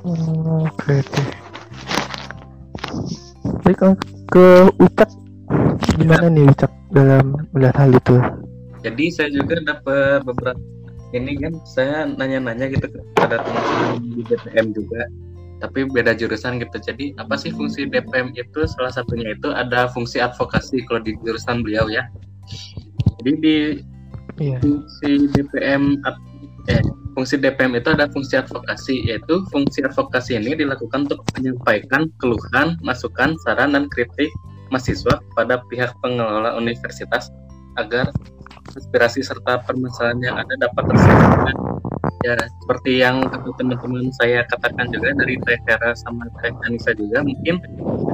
Oke 0.00 1.04
oke. 1.04 1.22
Baik 3.64 3.82
ke 4.32 4.46
Ucak 4.80 5.10
gimana 6.00 6.26
nih 6.32 6.48
Ucak 6.48 6.72
dalam 6.88 7.36
melihat 7.52 7.76
hal 7.84 7.90
itu? 7.92 8.16
Jadi 8.80 9.04
saya 9.12 9.28
juga 9.28 9.60
dapat 9.60 10.24
beberapa 10.24 10.56
ini 11.12 11.36
kan 11.36 11.52
saya 11.66 12.06
nanya-nanya 12.06 12.70
gitu 12.70 12.86
kepada 12.88 13.42
teman-teman 13.42 13.98
di 14.14 14.22
DPM 14.24 14.66
juga 14.72 15.02
tapi 15.60 15.84
beda 15.84 16.16
jurusan 16.16 16.56
gitu 16.56 16.80
jadi 16.80 17.12
apa 17.20 17.36
sih 17.36 17.52
fungsi 17.52 17.84
DPM 17.90 18.32
itu 18.32 18.64
salah 18.64 18.94
satunya 18.94 19.36
itu 19.36 19.52
ada 19.52 19.92
fungsi 19.92 20.22
advokasi 20.22 20.86
kalau 20.88 21.04
di 21.04 21.12
jurusan 21.20 21.60
beliau 21.60 21.84
ya 21.90 22.08
jadi 23.20 23.32
di 23.36 23.56
yeah. 24.40 24.60
fungsi 24.62 25.28
DPM 25.36 26.00
eh, 26.72 26.80
fungsi 27.14 27.38
DPM 27.38 27.76
itu 27.76 27.90
ada 27.92 28.06
fungsi 28.10 28.38
advokasi 28.38 29.06
yaitu 29.06 29.42
fungsi 29.50 29.82
advokasi 29.82 30.38
ini 30.38 30.54
dilakukan 30.54 31.10
untuk 31.10 31.22
menyampaikan 31.36 32.10
keluhan, 32.22 32.78
masukan, 32.82 33.34
saran 33.46 33.74
dan 33.74 33.90
kritik 33.90 34.30
mahasiswa 34.70 35.18
kepada 35.32 35.60
pihak 35.66 35.90
pengelola 36.00 36.54
universitas 36.54 37.28
agar 37.78 38.10
aspirasi 38.78 39.22
serta 39.22 39.62
permasalahan 39.66 40.20
yang 40.22 40.36
ada 40.38 40.54
dapat 40.58 40.82
terselesaikan. 40.90 41.56
Ya, 42.20 42.36
seperti 42.36 43.00
yang 43.00 43.24
teman-teman 43.56 44.12
saya 44.20 44.44
katakan 44.52 44.92
juga 44.92 45.16
dari 45.16 45.40
Teh 45.40 45.56
sama 45.96 46.28
Teh 46.44 46.52
Anissa 46.68 46.92
juga, 46.92 47.24
mungkin 47.24 47.56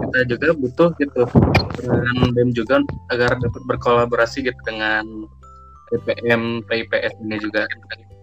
kita 0.06 0.30
juga 0.30 0.54
butuh 0.54 0.90
gitu 1.02 1.26
dengan 1.82 2.30
BEM 2.30 2.54
juga 2.54 2.86
agar 3.10 3.34
dapat 3.42 3.62
berkolaborasi 3.66 4.46
gitu 4.46 4.60
dengan 4.62 5.26
PPM, 5.90 6.62
PIPS 6.66 7.14
ini 7.22 7.36
juga 7.42 7.66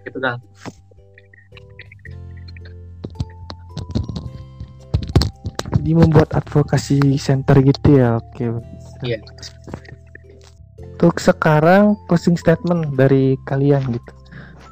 gitu 0.03 0.19
kan 0.19 0.37
jadi 5.83 5.99
membuat 5.99 6.31
advokasi 6.31 7.19
center 7.19 7.59
gitu 7.59 7.99
ya 7.99 8.15
oke. 8.15 8.39
Okay. 8.39 8.47
iya. 9.03 9.19
Untuk 10.95 11.19
sekarang 11.19 11.99
closing 12.07 12.39
statement 12.39 12.95
dari 12.95 13.35
kalian 13.43 13.83
gitu. 13.91 14.11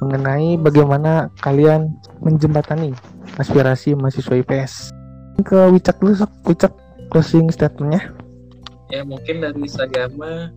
Mengenai 0.00 0.56
bagaimana 0.56 1.28
kalian 1.44 1.92
menjembatani 2.24 2.96
aspirasi 3.36 3.92
mahasiswa 3.92 4.40
IPS 4.40 4.88
ke 5.44 5.68
Wicak 5.68 6.00
dulu 6.00 6.16
sok. 6.16 6.32
Wicak 6.48 6.72
closing 7.12 7.52
statementnya. 7.52 8.08
Ya 8.88 9.04
mungkin 9.04 9.44
dari 9.44 9.68
saya 9.68 10.08
mah 10.16 10.48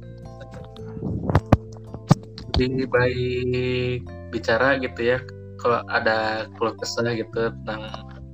lebih 2.56 2.88
baik 2.88 4.08
bicara 4.34 4.78
gitu 4.82 5.16
ya 5.16 5.18
kalau 5.60 5.82
ada 5.90 6.50
keluh 6.58 6.76
kesah 6.78 7.16
gitu 7.16 7.52
tentang 7.62 7.82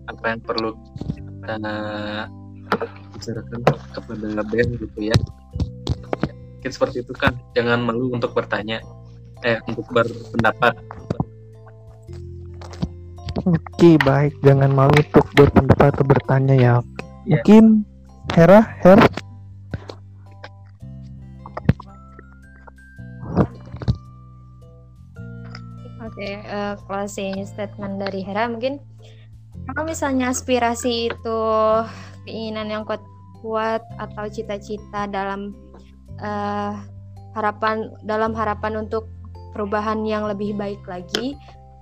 apa 0.10 0.24
yang 0.26 0.42
perlu 0.44 0.76
kita 1.16 1.56
bicarakan 3.16 3.60
kepada 3.94 4.42
band 4.50 4.70
gitu 4.82 5.00
ya. 5.00 5.18
Mungkin 6.58 6.72
seperti 6.72 7.02
itu 7.06 7.14
kan 7.18 7.38
jangan 7.58 7.82
malu 7.82 8.14
untuk 8.14 8.34
bertanya 8.34 8.82
eh 9.42 9.58
untuk 9.66 9.86
berpendapat. 9.90 10.78
Oke 13.46 13.98
baik. 14.06 14.38
Jangan 14.46 14.70
malu 14.74 14.94
untuk 14.94 15.26
berpendapat 15.34 15.98
atau 15.98 16.06
bertanya 16.06 16.56
ya. 16.58 16.76
ya. 17.26 17.42
Mungkin 17.42 17.86
Hera 18.34 18.62
Her 18.82 19.00
Oke, 26.22 26.38
uh, 26.54 26.78
closing 26.86 27.42
statement 27.50 27.98
dari 27.98 28.22
Hera 28.22 28.46
mungkin 28.46 28.78
kalau 29.66 29.90
misalnya 29.90 30.30
aspirasi 30.30 31.10
itu 31.10 31.42
keinginan 32.30 32.70
yang 32.70 32.86
kuat 32.86 33.02
kuat 33.42 33.82
atau 33.98 34.30
cita-cita 34.30 35.10
dalam 35.10 35.58
uh, 36.22 36.78
harapan 37.34 37.90
dalam 38.06 38.38
harapan 38.38 38.86
untuk 38.86 39.10
perubahan 39.58 40.06
yang 40.06 40.30
lebih 40.30 40.54
baik 40.54 40.86
lagi, 40.86 41.34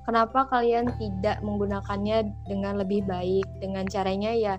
kenapa 0.07 0.47
kalian 0.47 0.87
tidak 0.95 1.43
menggunakannya 1.43 2.31
dengan 2.47 2.79
lebih 2.79 3.03
baik 3.11 3.43
dengan 3.59 3.91
caranya 3.91 4.31
ya 4.31 4.55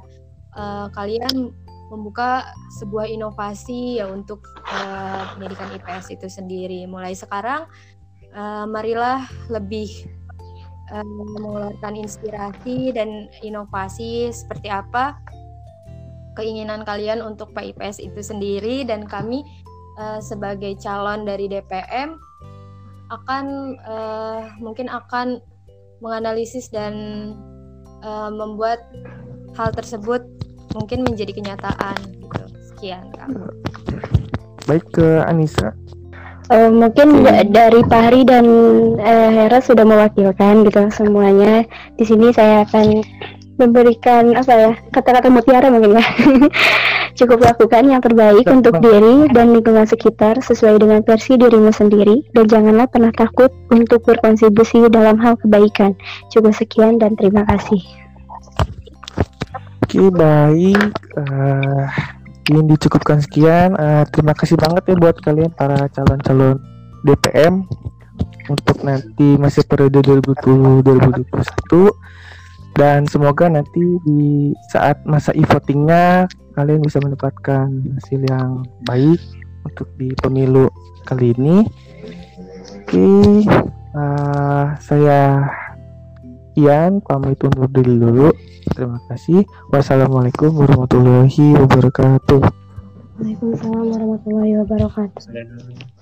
uh, 0.60 0.92
kalian 0.92 1.56
membuka 1.88 2.52
sebuah 2.76 3.08
inovasi 3.08 3.96
ya 3.96 4.12
untuk 4.12 4.44
uh, 4.68 5.24
pendidikan 5.34 5.72
IPS 5.72 6.20
itu 6.20 6.28
sendiri. 6.28 6.84
Mulai 6.84 7.16
sekarang 7.16 7.64
uh, 8.34 8.64
marilah 8.66 9.26
lebih 9.48 10.06
uh, 10.90 11.06
mengeluarkan 11.06 11.94
inspirasi 11.98 12.94
dan 12.94 13.30
inovasi 13.42 14.30
seperti 14.30 14.68
apa 14.70 15.16
keinginan 16.38 16.86
kalian 16.86 17.20
untuk 17.20 17.50
Pak 17.52 17.74
IPS 17.74 18.00
itu 18.00 18.20
sendiri 18.22 18.86
dan 18.86 19.04
kami 19.04 19.42
uh, 19.98 20.22
sebagai 20.22 20.78
calon 20.78 21.26
dari 21.26 21.50
DPM 21.50 22.16
akan 23.10 23.74
uh, 23.82 24.42
mungkin 24.62 24.86
akan 24.86 25.42
menganalisis 26.00 26.70
dan 26.70 26.94
uh, 28.00 28.30
membuat 28.30 28.80
hal 29.58 29.74
tersebut 29.74 30.22
mungkin 30.78 31.02
menjadi 31.02 31.34
kenyataan 31.34 31.98
gitu. 32.16 32.44
Sekian 32.72 33.10
Kak. 33.12 33.28
Baik 34.64 34.86
ke 34.94 35.26
Anissa. 35.26 35.74
Uh, 36.50 36.66
mungkin 36.66 37.22
okay. 37.22 37.46
dari 37.46 37.78
Pahri 37.86 38.26
dan 38.26 38.42
uh, 38.98 39.30
Hera 39.30 39.62
sudah 39.62 39.86
mewakilkan 39.86 40.66
gitu 40.66 40.82
semuanya. 40.90 41.62
Di 41.94 42.02
sini 42.02 42.34
saya 42.34 42.66
akan 42.66 43.06
memberikan 43.54 44.34
apa 44.34 44.52
ya 44.56 44.70
kata-kata 44.90 45.30
mutiara 45.30 45.70
mungkin 45.70 45.94
ya. 45.94 46.04
Cukup 47.18 47.38
lakukan 47.38 47.86
yang 47.86 48.02
terbaik 48.02 48.50
untuk 48.50 48.82
diri 48.82 49.30
dan 49.30 49.54
lingkungan 49.54 49.86
sekitar 49.86 50.42
sesuai 50.42 50.82
dengan 50.82 51.06
versi 51.06 51.38
dirimu 51.38 51.70
sendiri. 51.70 52.26
Dan 52.34 52.50
janganlah 52.50 52.90
pernah 52.90 53.14
takut 53.14 53.54
untuk 53.70 54.02
berkontribusi 54.02 54.90
dalam 54.90 55.22
hal 55.22 55.38
kebaikan. 55.38 55.94
Cukup 56.34 56.50
sekian 56.50 56.98
dan 56.98 57.14
terima 57.14 57.46
kasih. 57.46 57.78
Oke 59.86 60.06
baik. 60.10 60.98
Uh, 61.14 61.86
ingin 62.48 62.66
dicukupkan 62.70 63.20
sekian 63.20 63.76
uh, 63.76 64.06
terima 64.08 64.32
kasih 64.32 64.56
banget 64.56 64.94
ya 64.94 64.96
buat 64.96 65.16
kalian 65.20 65.52
para 65.52 65.90
calon-calon 65.92 66.56
DPM 67.04 67.68
untuk 68.48 68.82
nanti 68.82 69.36
masih 69.36 69.62
periode 69.68 70.00
2020 70.02 70.82
2021 70.82 71.92
dan 72.78 73.04
semoga 73.04 73.50
nanti 73.50 73.82
di 74.06 74.54
saat 74.72 75.02
masa 75.04 75.34
e-votingnya 75.36 76.30
kalian 76.56 76.80
bisa 76.82 76.98
mendapatkan 77.02 77.68
hasil 77.98 78.20
yang 78.24 78.64
baik 78.86 79.20
untuk 79.66 79.86
di 80.00 80.10
pemilu 80.18 80.72
kali 81.04 81.36
ini. 81.36 81.66
Oke 82.80 83.44
uh, 83.94 84.74
saya 84.80 85.46
Ian 86.58 86.98
pamit 87.04 87.38
undur 87.44 87.68
diri 87.70 87.94
dulu. 87.94 88.34
Terima 88.74 88.98
kasih. 89.06 89.46
Wassalamualaikum 89.70 90.50
warahmatullahi 90.54 91.54
wabarakatuh. 91.58 92.42
Waalaikumsalam 93.20 93.86
warahmatullahi 93.92 94.52
wabarakatuh 94.64 95.99